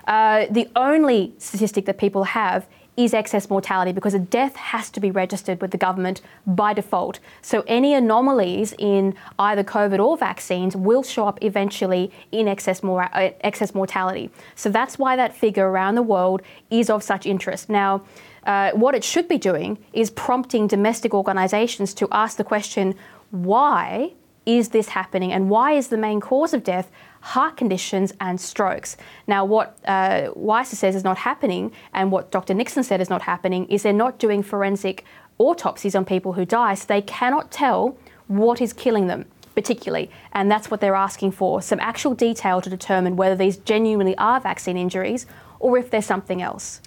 [0.08, 5.00] uh, the only statistic that people have is excess mortality because a death has to
[5.00, 7.20] be registered with the government by default.
[7.42, 13.10] So any anomalies in either COVID or vaccines will show up eventually in excess, mor-
[13.14, 14.30] uh, excess mortality.
[14.56, 17.70] So that's why that figure around the world is of such interest.
[17.70, 18.04] Now,
[18.46, 22.96] uh, what it should be doing is prompting domestic organisations to ask the question
[23.32, 24.12] why
[24.46, 26.92] is this happening and why is the main cause of death
[27.26, 28.98] heart conditions and strokes.
[29.26, 32.54] Now, what uh, Weisser says is not happening, and what Dr.
[32.54, 35.04] Nixon said is not happening, is they're not doing forensic
[35.40, 37.98] autopsies on people who die, so they cannot tell
[38.28, 42.70] what is killing them particularly, and that's what they're asking for some actual detail to
[42.70, 45.26] determine whether these genuinely are vaccine injuries
[45.60, 46.82] or if there's something else.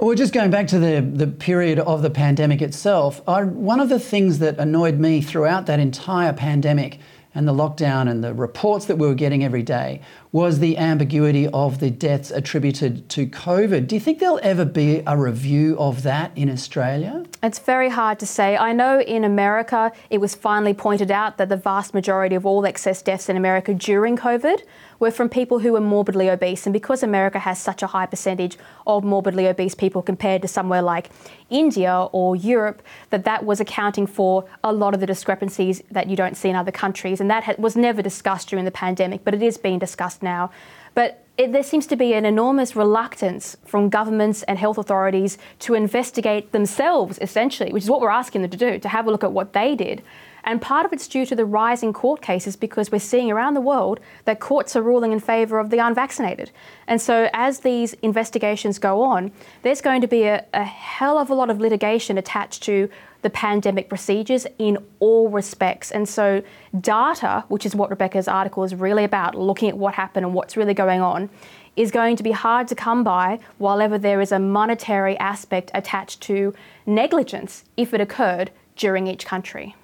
[0.00, 3.90] Well, just going back to the, the period of the pandemic itself, I, one of
[3.90, 7.00] the things that annoyed me throughout that entire pandemic
[7.34, 10.00] and the lockdown and the reports that we were getting every day
[10.32, 13.88] was the ambiguity of the deaths attributed to COVID.
[13.88, 17.24] Do you think there'll ever be a review of that in Australia?
[17.42, 18.56] It's very hard to say.
[18.56, 22.64] I know in America it was finally pointed out that the vast majority of all
[22.64, 24.62] excess deaths in America during COVID
[25.00, 26.66] were from people who were morbidly obese.
[26.66, 30.82] And because America has such a high percentage of morbidly obese people compared to somewhere
[30.82, 31.10] like
[31.48, 36.16] India or Europe, that that was accounting for a lot of the discrepancies that you
[36.16, 37.20] don't see in other countries.
[37.20, 40.50] And that was never discussed during the pandemic, but it is being discussed now.
[40.94, 45.74] But it, there seems to be an enormous reluctance from governments and health authorities to
[45.74, 49.24] investigate themselves, essentially, which is what we're asking them to do, to have a look
[49.24, 50.02] at what they did.
[50.44, 53.54] And part of it's due to the rise in court cases because we're seeing around
[53.54, 56.50] the world that courts are ruling in favour of the unvaccinated.
[56.86, 61.30] And so, as these investigations go on, there's going to be a, a hell of
[61.30, 62.88] a lot of litigation attached to
[63.22, 65.90] the pandemic procedures in all respects.
[65.90, 66.42] And so,
[66.80, 70.56] data, which is what Rebecca's article is really about, looking at what happened and what's
[70.56, 71.30] really going on,
[71.76, 75.70] is going to be hard to come by while ever there is a monetary aspect
[75.74, 76.54] attached to
[76.86, 79.74] negligence if it occurred during each country.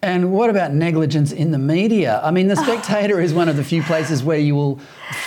[0.00, 2.20] And what about negligence in the media?
[2.22, 4.78] I mean, The Spectator is one of the few places where you will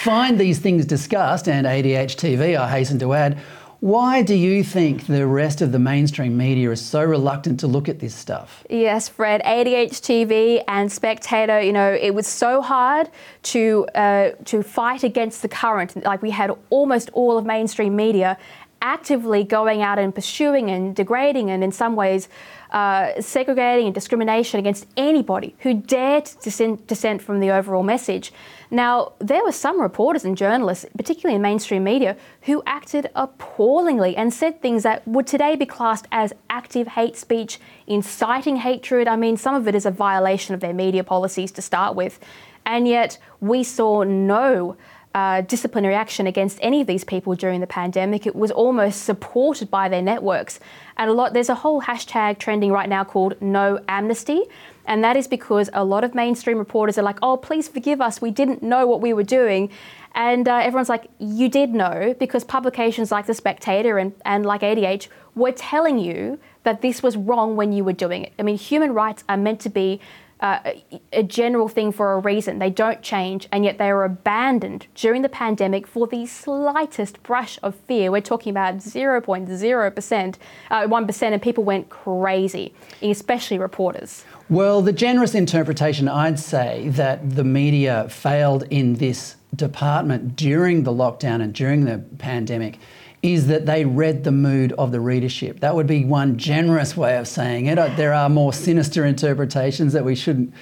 [0.01, 3.37] find these things discussed, and ADH TV, I hasten to add.
[3.81, 7.89] Why do you think the rest of the mainstream media is so reluctant to look
[7.89, 8.63] at this stuff?
[8.69, 9.41] Yes, Fred.
[9.41, 11.59] ADH TV and Spectator.
[11.59, 13.09] You know, it was so hard
[13.41, 15.95] to uh, to fight against the current.
[16.05, 18.37] Like we had almost all of mainstream media
[18.83, 22.29] actively going out and pursuing and degrading and in some ways
[22.71, 28.31] uh, segregating and discrimination against anybody who dared to dissent from the overall message.
[28.73, 34.33] Now, there were some reporters and journalists, particularly in mainstream media, who acted appallingly and
[34.33, 39.09] said things that would today be classed as active hate speech, inciting hatred.
[39.09, 42.17] I mean, some of it is a violation of their media policies to start with.
[42.65, 44.77] And yet, we saw no
[45.13, 48.25] uh, disciplinary action against any of these people during the pandemic.
[48.25, 50.61] It was almost supported by their networks.
[50.95, 54.43] And a lot, there's a whole hashtag trending right now called No Amnesty.
[54.85, 58.21] And that is because a lot of mainstream reporters are like, oh, please forgive us.
[58.21, 59.69] We didn't know what we were doing.
[60.13, 64.61] And uh, everyone's like, you did know because publications like The Spectator and, and like
[64.61, 68.33] ADH were telling you that this was wrong when you were doing it.
[68.37, 70.01] I mean, human rights are meant to be
[70.41, 70.73] uh,
[71.13, 72.59] a general thing for a reason.
[72.59, 77.59] They don't change, and yet they are abandoned during the pandemic for the slightest brush
[77.61, 78.11] of fear.
[78.11, 80.35] We're talking about 0.0%,
[80.71, 82.73] uh, 1%, and people went crazy,
[83.03, 84.25] especially reporters.
[84.51, 90.91] Well, the generous interpretation, I'd say, that the media failed in this department during the
[90.91, 92.77] lockdown and during the pandemic
[93.23, 95.61] is that they read the mood of the readership.
[95.61, 97.79] That would be one generous way of saying it.
[97.79, 100.53] Uh, there are more sinister interpretations that we shouldn't,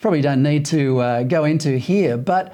[0.00, 2.16] probably don't need to uh, go into here.
[2.16, 2.52] But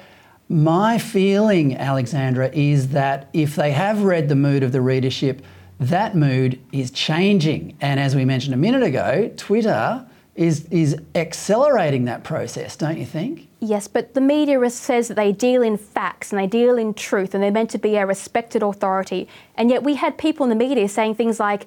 [0.51, 5.40] my feeling, Alexandra, is that if they have read the mood of the readership,
[5.80, 7.78] that mood is changing.
[7.80, 13.05] And as we mentioned a minute ago, Twitter is, is accelerating that process, don't you
[13.05, 13.49] think?
[13.61, 17.35] Yes, but the media says that they deal in facts and they deal in truth
[17.35, 19.28] and they're meant to be a respected authority.
[19.57, 21.66] And yet we had people in the media saying things like,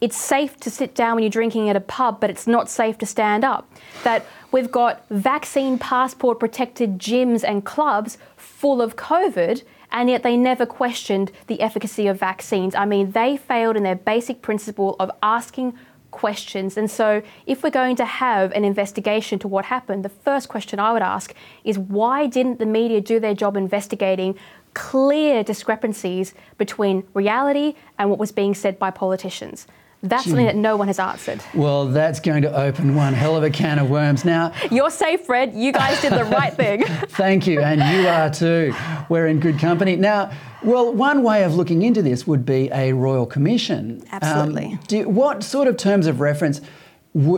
[0.00, 2.98] it's safe to sit down when you're drinking at a pub, but it's not safe
[2.98, 3.70] to stand up.
[4.02, 10.36] That we've got vaccine passport protected gyms and clubs full of COVID, and yet they
[10.36, 12.74] never questioned the efficacy of vaccines.
[12.74, 15.74] I mean, they failed in their basic principle of asking
[16.14, 16.76] questions.
[16.76, 20.78] And so, if we're going to have an investigation to what happened, the first question
[20.78, 21.34] I would ask
[21.64, 24.38] is why didn't the media do their job investigating
[24.74, 29.66] clear discrepancies between reality and what was being said by politicians?
[30.04, 30.30] That's Gee.
[30.30, 31.42] something that no one has answered.
[31.54, 34.22] Well, that's going to open one hell of a can of worms.
[34.22, 35.54] Now, you're safe, Fred.
[35.54, 36.84] You guys did the right thing.
[36.84, 38.74] Thank you, and you are too.
[39.08, 39.96] We're in good company.
[39.96, 40.30] Now,
[40.62, 44.04] well, one way of looking into this would be a royal commission.
[44.12, 44.72] Absolutely.
[44.72, 46.60] Um, do, what sort of terms of reference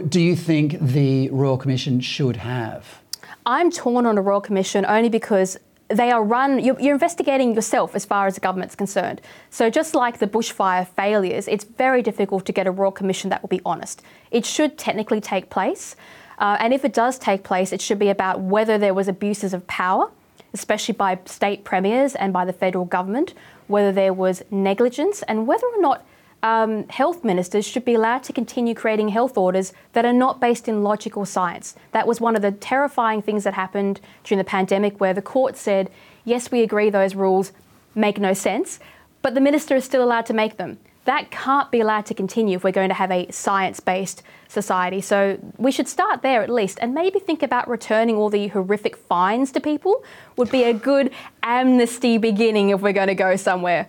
[0.08, 3.00] do you think the royal commission should have?
[3.44, 5.56] I'm torn on a royal commission only because
[5.88, 9.20] they are run, you're, you're, investigating yourself as far as the government's concerned.
[9.50, 13.42] So, just like the bushfire failures, it's very difficult to get a Royal Commission that
[13.42, 14.02] will be honest.
[14.30, 15.94] It should technically take place.
[16.38, 19.54] Uh, and if it does take place, it should be about whether there was abuses
[19.54, 20.10] of power,
[20.52, 23.32] especially by state premiers and by the federal government,
[23.68, 26.04] whether there was negligence, and whether or not
[26.42, 30.68] um, health ministers should be allowed to continue creating health orders that are not based
[30.68, 31.74] in logical science.
[31.92, 35.56] That was one of the terrifying things that happened during the pandemic, where the court
[35.56, 35.90] said,
[36.24, 37.52] yes, we agree those rules
[37.94, 38.78] make no sense,
[39.22, 40.78] but the minister is still allowed to make them.
[41.06, 45.00] that can't be allowed to continue if we're going to have a science based society.
[45.00, 48.96] So we should start there at least and maybe think about returning all the horrific
[48.96, 50.04] fines to people
[50.36, 51.10] would be a good
[51.42, 53.88] amnesty beginning if we're going to go somewhere.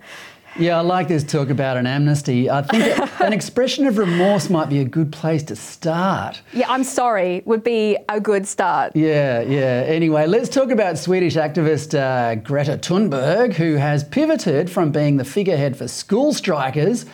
[0.56, 2.50] Yeah, I like this talk about an amnesty.
[2.50, 6.40] I think an expression of remorse might be a good place to start.
[6.52, 8.96] Yeah, I'm sorry would be a good start.
[8.96, 9.84] Yeah, yeah.
[9.86, 15.24] Anyway, let's talk about Swedish activist uh, Greta Thunberg, who has pivoted from being the
[15.24, 17.06] figurehead for school strikers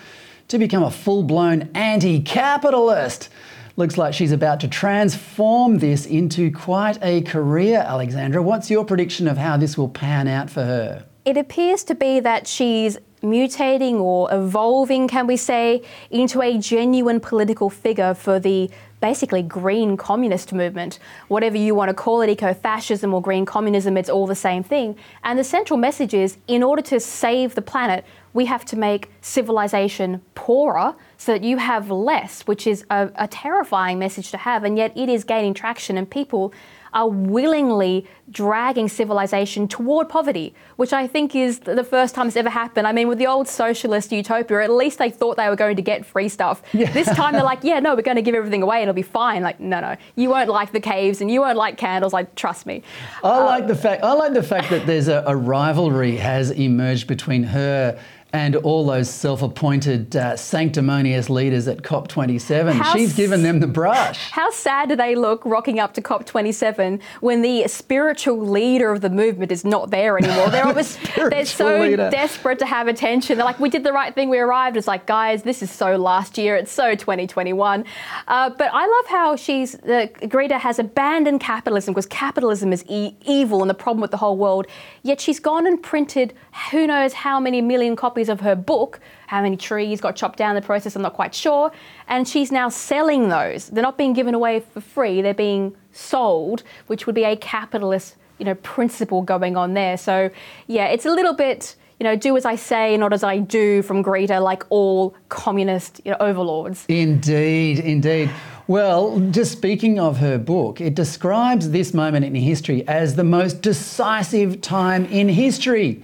[0.49, 3.29] to become a full blown anti capitalist.
[3.77, 8.41] Looks like she's about to transform this into quite a career, Alexandra.
[8.41, 11.05] What's your prediction of how this will pan out for her?
[11.25, 17.21] It appears to be that she's mutating or evolving, can we say, into a genuine
[17.21, 18.71] political figure for the
[19.01, 20.99] basically green communist movement.
[21.29, 24.63] Whatever you want to call it, eco fascism or green communism, it's all the same
[24.63, 24.97] thing.
[25.25, 29.11] And the central message is in order to save the planet, we have to make
[29.21, 34.65] civilization poorer so that you have less, which is a, a terrifying message to have.
[34.65, 36.55] And yet it is gaining traction, and people
[36.95, 42.49] are willingly dragging civilization toward poverty, which I think is the first time it's ever
[42.49, 42.87] happened.
[42.87, 45.83] I mean, with the old socialist utopia, at least they thought they were going to
[45.83, 46.63] get free stuff.
[46.73, 46.93] Yeah.
[47.05, 49.03] This time they're like, yeah, no, we're going to give everything away and it'll be
[49.03, 49.43] fine.
[49.43, 52.13] Like, no, no, you won't like the caves and you won't like candles.
[52.13, 52.83] Like, trust me.
[53.25, 54.05] I uh, like the fact.
[54.05, 58.01] I like the fact that there's a, a rivalry has emerged between her
[58.35, 62.93] and all those self appointed uh, sanctimonious leaders at COP27.
[62.93, 64.31] She's given them the brush.
[64.33, 69.09] How sad do they look rocking up to COP27 when the spiritual leader of the
[69.09, 70.51] movement is not there anymore?
[70.51, 72.11] They're, always, they're so leader.
[72.11, 73.37] desperate to have attention.
[73.37, 74.77] They're like, we did the right thing, we arrived.
[74.77, 77.85] It's like, guys, this is so last year, it's so 2021.
[78.27, 83.15] Uh, but I love how she's, uh, Greta has abandoned capitalism because capitalism is e-
[83.25, 84.67] evil and the problem with the whole world.
[85.05, 86.35] Yet she's gone and printed
[86.73, 89.01] who knows how many million copies copies of her book.
[89.27, 91.71] How many trees got chopped down in the process, I'm not quite sure.
[92.09, 93.69] And she's now selling those.
[93.71, 98.17] They're not being given away for free, they're being sold, which would be a capitalist
[98.39, 99.97] you know, principle going on there.
[99.97, 100.31] So,
[100.67, 103.81] yeah, it's a little bit you know, do as I say, not as I do
[103.83, 106.85] from Greta, like all communist you know, overlords.
[106.89, 108.31] Indeed, indeed.
[108.67, 113.63] Well, just speaking of her book, it describes this moment in history as the most
[113.63, 116.03] decisive time in history.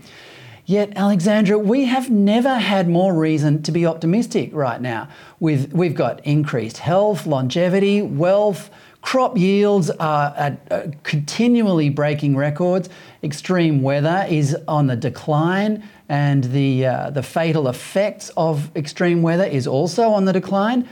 [0.71, 5.09] Yet, Alexandra, we have never had more reason to be optimistic right now.
[5.41, 8.71] We've, we've got increased health, longevity, wealth,
[9.03, 12.89] crop yields are uh, continually breaking records,
[13.25, 19.43] extreme weather is on the decline, and the, uh, the fatal effects of extreme weather
[19.47, 20.89] is also on the decline.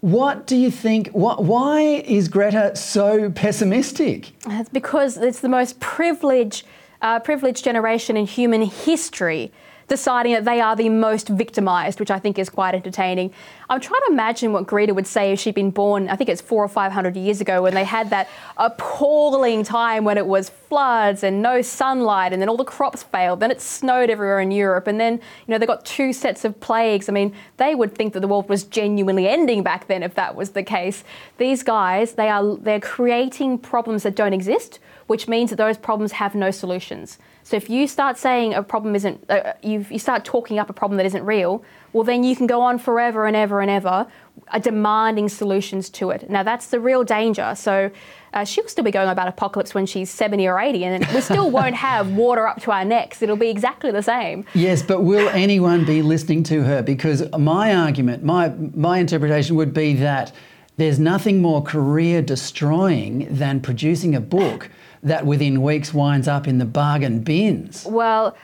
[0.00, 1.08] What do you think?
[1.08, 4.32] What, why is Greta so pessimistic?
[4.46, 6.64] It's because it's the most privileged
[7.02, 9.52] uh, privileged generation in human history
[9.90, 13.32] deciding that they are the most victimised, which I think is quite entertaining.
[13.68, 16.40] I'm trying to imagine what Greta would say if she'd been born, I think it's
[16.40, 20.48] four or five hundred years ago, when they had that appalling time when it was
[20.48, 23.40] floods and no sunlight, and then all the crops failed.
[23.40, 26.58] Then it snowed everywhere in Europe, and then you know they got two sets of
[26.60, 27.08] plagues.
[27.08, 30.36] I mean, they would think that the world was genuinely ending back then if that
[30.36, 31.02] was the case.
[31.38, 34.78] These guys, they are they're creating problems that don't exist
[35.10, 37.18] which means that those problems have no solutions.
[37.42, 40.72] So if you start saying a problem isn't, uh, you, you start talking up a
[40.72, 44.06] problem that isn't real, well, then you can go on forever and ever and ever
[44.46, 46.30] uh, demanding solutions to it.
[46.30, 47.56] Now, that's the real danger.
[47.56, 47.90] So
[48.34, 51.50] uh, she'll still be going about apocalypse when she's 70 or 80, and we still
[51.58, 53.20] won't have water up to our necks.
[53.20, 54.44] It'll be exactly the same.
[54.54, 56.82] Yes, but will anyone be listening to her?
[56.82, 60.30] Because my argument, my, my interpretation would be that
[60.76, 64.70] there's nothing more career destroying than producing a book
[65.02, 67.86] that within weeks winds up in the bargain bins?
[67.86, 68.36] Well,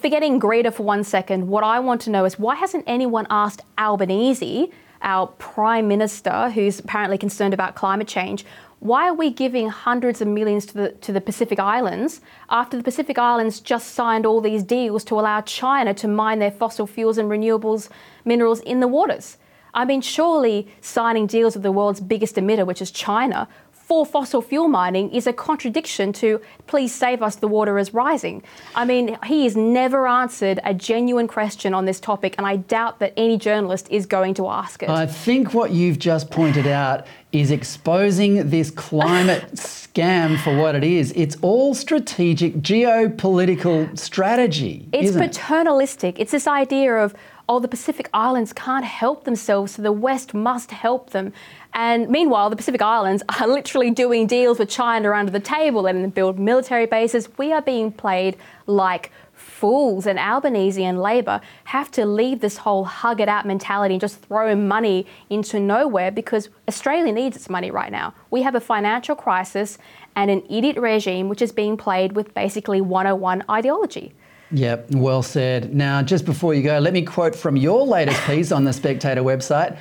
[0.00, 3.62] forgetting Greta for one second, what I want to know is why hasn't anyone asked
[3.78, 4.70] Albanese,
[5.02, 8.44] our Prime Minister, who's apparently concerned about climate change,
[8.80, 12.82] why are we giving hundreds of millions to the, to the Pacific Islands after the
[12.82, 17.18] Pacific Islands just signed all these deals to allow China to mine their fossil fuels
[17.18, 17.90] and renewables
[18.24, 19.36] minerals in the waters?
[19.74, 23.48] I mean, surely signing deals with the world's biggest emitter, which is China,
[23.90, 28.40] for fossil fuel mining is a contradiction to please save us, the water is rising.
[28.76, 33.00] I mean, he has never answered a genuine question on this topic, and I doubt
[33.00, 34.88] that any journalist is going to ask it.
[34.88, 40.84] I think what you've just pointed out is exposing this climate scam for what it
[40.84, 41.12] is.
[41.16, 44.88] It's all strategic geopolitical strategy.
[44.92, 46.16] It's paternalistic.
[46.16, 46.22] It?
[46.22, 47.12] It's this idea of
[47.50, 51.32] oh, the Pacific Islands can't help themselves, so the West must help them.
[51.74, 56.02] And meanwhile, the Pacific Islands are literally doing deals with China under the table, letting
[56.02, 57.28] them build military bases.
[57.38, 58.36] We are being played
[58.68, 63.94] like fools, and Albanese and Labor have to leave this whole hug it out mentality
[63.94, 68.14] and just throw money into nowhere because Australia needs its money right now.
[68.30, 69.76] We have a financial crisis
[70.14, 74.14] and an idiot regime which is being played with basically 101 ideology.
[74.52, 75.74] Yep, well said.
[75.74, 79.22] Now, just before you go, let me quote from your latest piece on the Spectator
[79.22, 79.78] website.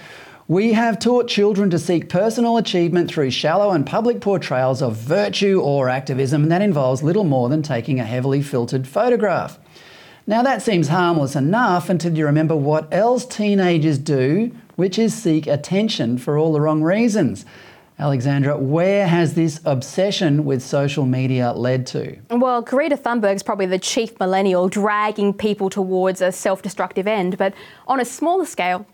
[0.48, 5.60] We have taught children to seek personal achievement through shallow and public portrayals of virtue
[5.60, 9.60] or activism, and that involves little more than taking a heavily filtered photograph.
[10.28, 15.48] Now, that seems harmless enough until you remember what else teenagers do, which is seek
[15.48, 17.46] attention for all the wrong reasons.
[18.00, 22.18] Alexandra, where has this obsession with social media led to?
[22.30, 27.38] Well, Greta Thunberg is probably the chief millennial dragging people towards a self destructive end.
[27.38, 27.54] But
[27.88, 28.88] on a smaller scale,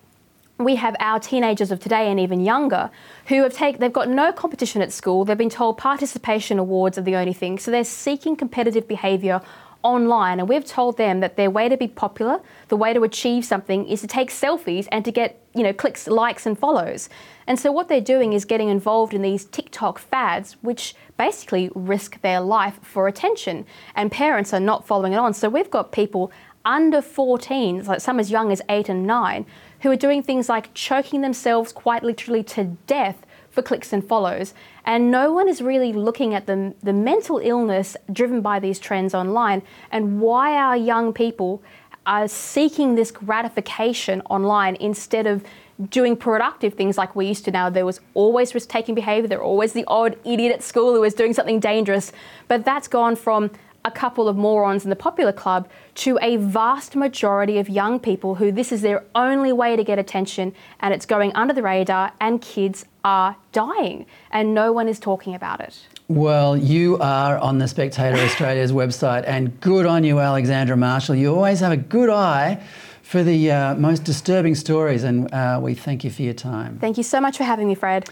[0.58, 2.90] we have our teenagers of today and even younger
[3.28, 7.02] who have taken they've got no competition at school they've been told participation awards are
[7.02, 9.42] the only thing so they're seeking competitive behavior
[9.84, 12.40] online and we've told them that their way to be popular
[12.70, 16.08] the way to achieve something is to take selfies and to get you know clicks
[16.08, 17.10] likes and follows
[17.48, 22.22] and so what they're doing is getting involved in these tiktok fads which basically risk
[22.22, 23.66] their life for attention
[23.96, 26.32] and parents are not following it on so we've got people
[26.66, 29.46] under 14 like some as young as 8 and 9
[29.82, 33.26] who are doing things like choking themselves quite literally to death
[33.56, 34.54] for clicks and follows.
[34.84, 39.16] And no one is really looking at the, the mental illness driven by these trends
[39.16, 41.64] online and why our young people
[42.06, 45.44] are seeking this gratification online instead of
[45.90, 47.70] doing productive things like we used to now.
[47.70, 51.02] There was always risk taking behavior, there was always the odd idiot at school who
[51.02, 52.12] was doing something dangerous.
[52.48, 53.52] But that's gone from
[53.86, 58.36] a couple of morons in the popular club to a vast majority of young people
[58.36, 62.12] who this is their only way to get attention and it's going under the radar
[62.20, 65.88] and kids are dying and no one is talking about it.
[66.08, 71.16] Well, you are on the Spectator Australia's website, and good on you, Alexandra Marshall.
[71.16, 72.62] You always have a good eye
[73.06, 76.80] for the uh, most disturbing stories, and uh, we thank you for your time.
[76.80, 78.10] Thank you so much for having me, Fred.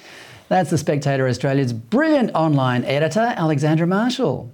[0.49, 4.53] That's the Spectator Australia's brilliant online editor, Alexandra Marshall.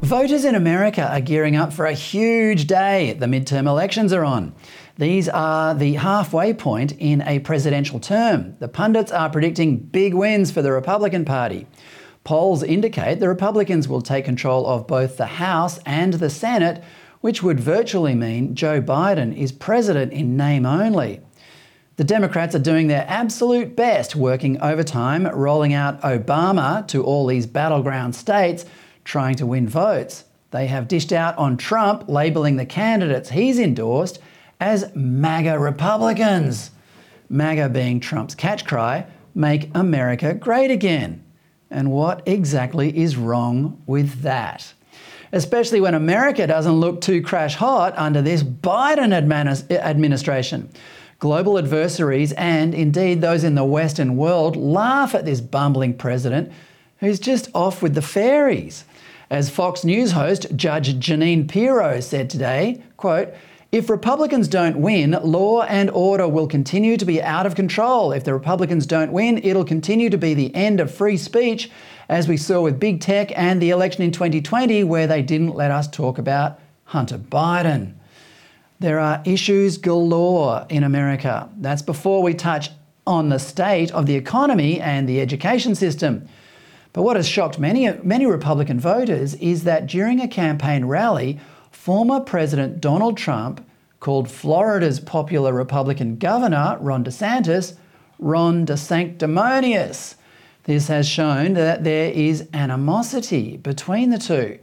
[0.00, 3.12] Voters in America are gearing up for a huge day.
[3.12, 4.54] The midterm elections are on.
[4.96, 8.56] These are the halfway point in a presidential term.
[8.60, 11.66] The pundits are predicting big wins for the Republican Party.
[12.24, 16.82] Polls indicate the Republicans will take control of both the House and the Senate,
[17.22, 21.20] which would virtually mean Joe Biden is president in name only.
[21.96, 27.46] The Democrats are doing their absolute best, working overtime, rolling out Obama to all these
[27.46, 28.66] battleground states
[29.04, 30.24] trying to win votes.
[30.50, 34.18] They have dished out on Trump, labelling the candidates he's endorsed
[34.60, 36.70] as MAGA Republicans.
[37.28, 41.24] MAGA being Trump's catch cry make America great again.
[41.70, 44.74] And what exactly is wrong with that?
[45.32, 49.12] Especially when America doesn't look too crash hot under this Biden
[49.70, 50.70] administration.
[51.18, 56.52] Global adversaries and indeed those in the Western world laugh at this bumbling president
[56.98, 58.84] who's just off with the fairies.
[59.30, 63.32] As Fox News host Judge Janine Pirro said today, quote,
[63.72, 68.12] if Republicans don't win, law and order will continue to be out of control.
[68.12, 71.70] If the Republicans don't win, it'll continue to be the end of free speech,
[72.08, 75.70] as we saw with big tech and the election in 2020, where they didn't let
[75.70, 77.94] us talk about Hunter Biden.
[78.80, 81.48] There are issues galore in America.
[81.58, 82.70] That's before we touch
[83.06, 86.28] on the state of the economy and the education system.
[86.92, 91.40] But what has shocked many, many Republican voters is that during a campaign rally,
[91.70, 93.66] former President Donald Trump
[94.00, 97.76] called Florida's popular Republican governor, Ron DeSantis,
[98.18, 100.16] Ron DeSanctimonious.
[100.64, 104.58] This has shown that there is animosity between the two.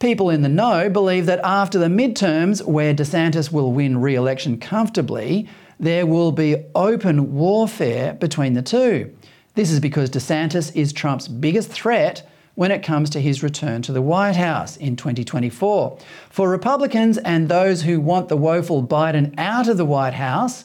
[0.00, 4.58] People in the know believe that after the midterms, where DeSantis will win re election
[4.58, 9.14] comfortably, there will be open warfare between the two.
[9.54, 13.92] This is because DeSantis is Trump's biggest threat when it comes to his return to
[13.92, 15.98] the White House in 2024.
[16.28, 20.64] For Republicans and those who want the woeful Biden out of the White House,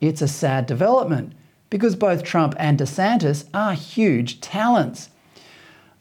[0.00, 1.32] it's a sad development
[1.74, 5.10] because both Trump and DeSantis are huge talents.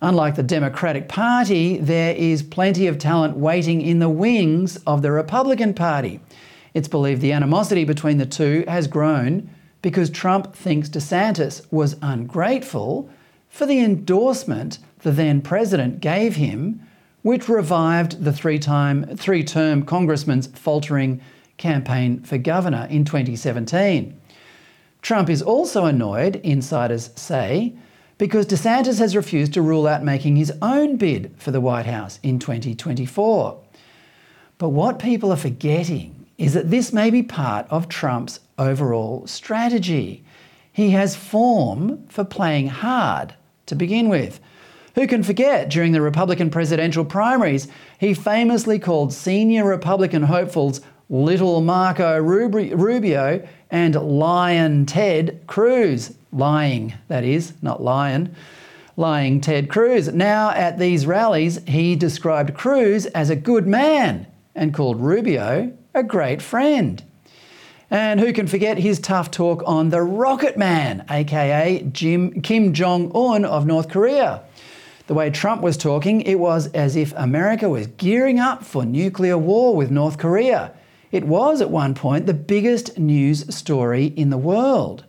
[0.04, 5.12] Unlike the Democratic Party, there is plenty of talent waiting in the wings of the
[5.12, 6.20] Republican Party.
[6.76, 9.50] It's believed the animosity between the two has grown
[9.82, 13.10] because Trump thinks DeSantis was ungrateful
[13.50, 16.88] for the endorsement the then president gave him,
[17.24, 21.20] which revived the three-time, three-term congressman's faltering
[21.58, 24.20] campaign for governor in 2017.
[25.04, 27.76] Trump is also annoyed, insiders say,
[28.18, 32.20] because DeSantis has refused to rule out making his own bid for the White House
[32.24, 33.62] in 2024.
[34.58, 40.24] But what people are forgetting is that this may be part of Trump's overall strategy.
[40.72, 43.36] He has form for playing hard
[43.66, 44.40] to begin with.
[44.96, 47.68] Who can forget during the Republican presidential primaries,
[48.00, 50.80] he famously called senior Republican hopefuls
[51.14, 56.16] Little Marco Rubio and Lion Ted Cruz.
[56.32, 58.36] Lying, that is, not lion.
[58.98, 60.08] Lying Ted Cruz.
[60.08, 66.02] Now, at these rallies, he described Cruz as a good man and called Rubio a
[66.02, 67.04] great friend.
[67.92, 73.12] And who can forget his tough talk on the Rocket Man, aka Jim, Kim Jong
[73.14, 74.42] un of North Korea?
[75.06, 79.38] The way Trump was talking, it was as if America was gearing up for nuclear
[79.38, 80.74] war with North Korea.
[81.14, 85.06] It was at one point the biggest news story in the world.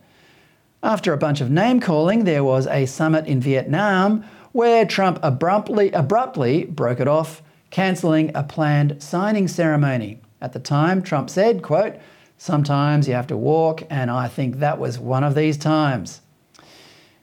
[0.83, 5.91] After a bunch of name calling, there was a summit in Vietnam where Trump abruptly,
[5.93, 7.41] abruptly broke it off,
[7.71, 10.21] cancelling a planned signing ceremony.
[10.39, 11.95] At the time, Trump said, quote,
[12.37, 16.21] Sometimes you have to walk, and I think that was one of these times.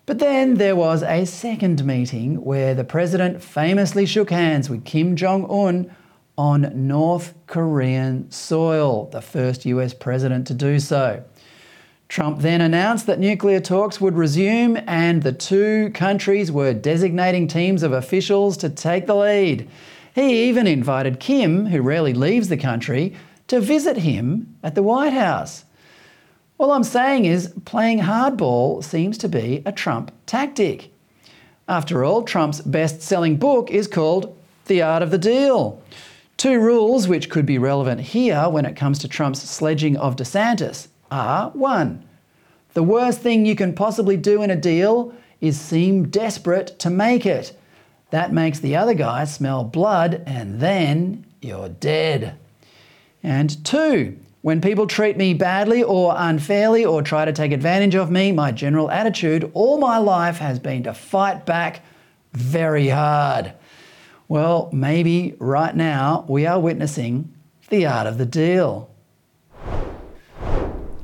[0.07, 5.15] But then there was a second meeting where the president famously shook hands with Kim
[5.15, 5.95] Jong un
[6.37, 11.23] on North Korean soil, the first US president to do so.
[12.09, 17.83] Trump then announced that nuclear talks would resume, and the two countries were designating teams
[17.83, 19.69] of officials to take the lead.
[20.15, 23.17] He even invited Kim, who rarely leaves the country,
[23.49, 25.65] to visit him at the White House.
[26.59, 30.93] All I'm saying is playing hardball seems to be a Trump tactic.
[31.67, 35.83] After all, Trump's best selling book is called The Art of the Deal.
[36.37, 40.89] Two rules which could be relevant here when it comes to Trump's sledging of DeSantis
[41.11, 42.05] are one,
[42.75, 47.27] the worst thing you can possibly do in a deal is seem desperate to make
[47.27, 47.59] it.
[48.11, 52.39] That makes the other guy smell blood and then you're dead.
[53.23, 58.11] And two, when people treat me badly or unfairly or try to take advantage of
[58.11, 61.83] me, my general attitude all my life has been to fight back
[62.33, 63.53] very hard.
[64.29, 67.35] Well, maybe right now we are witnessing
[67.69, 68.91] the art of the deal.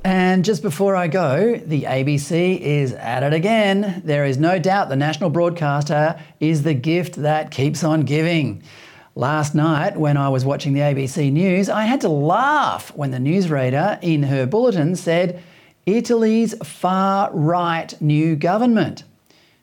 [0.04, 4.00] And just before I go, the ABC is at it again.
[4.04, 8.62] There is no doubt the national broadcaster is the gift that keeps on giving.
[9.14, 13.18] Last night, when I was watching the ABC News, I had to laugh when the
[13.18, 15.42] newsreader in her bulletin said,
[15.86, 19.04] Italy's far right new government.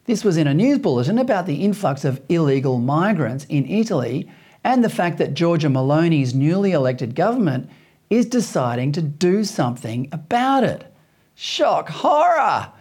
[0.06, 4.30] This was in a news bulletin about the influx of illegal migrants in Italy
[4.64, 7.70] and the fact that Giorgia Meloni's newly elected government
[8.12, 10.94] is deciding to do something about it.
[11.34, 12.72] Shock horror!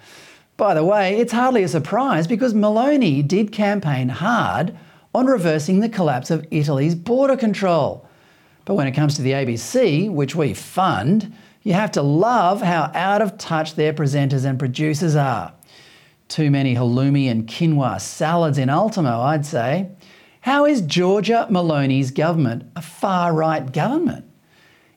[0.59, 4.77] By the way, it's hardly a surprise because Meloni did campaign hard
[5.15, 8.07] on reversing the collapse of Italy's border control.
[8.67, 12.91] But when it comes to the ABC, which we fund, you have to love how
[12.95, 15.55] out of touch their presenters and producers are.
[16.29, 19.91] Too many halloumi and quinoa salads in Ultimo, I'd say.
[20.41, 24.25] How is Giorgia Meloni's government a far right government?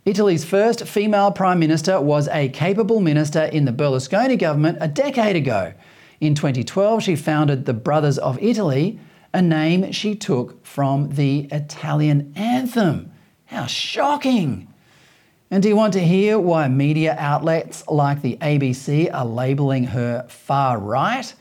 [0.05, 5.35] Italy's first female prime minister was a capable minister in the Berlusconi government a decade
[5.35, 5.73] ago.
[6.21, 8.99] In 2012, she founded the Brothers of Italy,
[9.33, 13.11] a name she took from the Italian anthem.
[13.45, 14.73] How shocking!
[15.49, 20.25] And do you want to hear why media outlets like the ABC are labelling her
[20.27, 21.33] far right?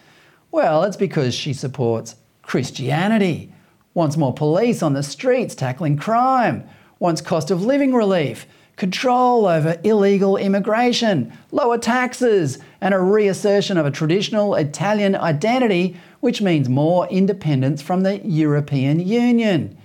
[0.52, 3.52] Well, it's because she supports Christianity,
[3.94, 6.68] wants more police on the streets tackling crime,
[7.00, 8.46] wants cost of living relief,
[8.76, 16.40] control over illegal immigration, lower taxes, and a reassertion of a traditional Italian identity, which
[16.40, 19.76] means more independence from the European Union.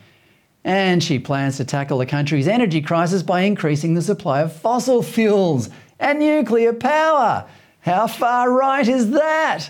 [0.63, 5.01] And she plans to tackle the country's energy crisis by increasing the supply of fossil
[5.01, 7.47] fuels and nuclear power.
[7.79, 9.69] How far right is that?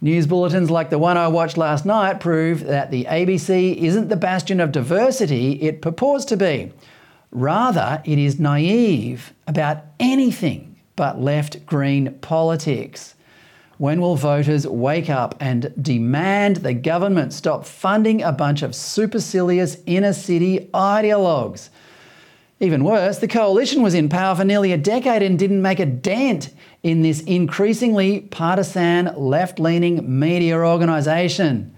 [0.00, 4.16] News bulletins like the one I watched last night prove that the ABC isn't the
[4.16, 6.72] bastion of diversity it purports to be.
[7.30, 13.14] Rather, it is naive about anything but left green politics.
[13.78, 19.78] When will voters wake up and demand the government stop funding a bunch of supercilious
[19.86, 21.70] inner city ideologues?
[22.60, 25.86] Even worse, the coalition was in power for nearly a decade and didn't make a
[25.86, 26.54] dent
[26.84, 31.74] in this increasingly partisan left leaning media organisation.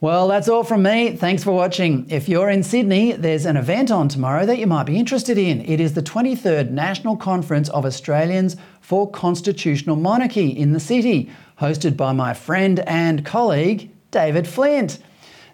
[0.00, 1.16] Well, that's all from me.
[1.16, 2.08] Thanks for watching.
[2.08, 5.60] If you're in Sydney, there's an event on tomorrow that you might be interested in.
[5.62, 11.96] It is the 23rd National Conference of Australians for Constitutional Monarchy in the city, hosted
[11.96, 15.00] by my friend and colleague, David Flint.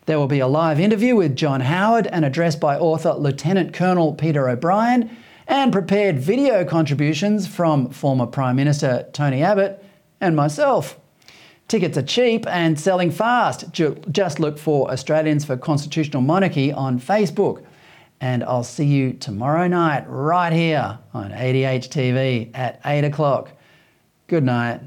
[0.05, 4.13] There will be a live interview with John Howard, an address by author Lieutenant Colonel
[4.13, 5.09] Peter O'Brien,
[5.49, 9.83] and prepared video contributions from former Prime Minister Tony Abbott
[10.21, 11.01] and myself.
[11.67, 13.73] Tickets are cheap and selling fast.
[13.73, 17.65] Just look for Australians for Constitutional Monarchy on Facebook.
[18.21, 23.53] And I'll see you tomorrow night right here on ADH TV at 8 o'clock.
[24.29, 24.81] Good night.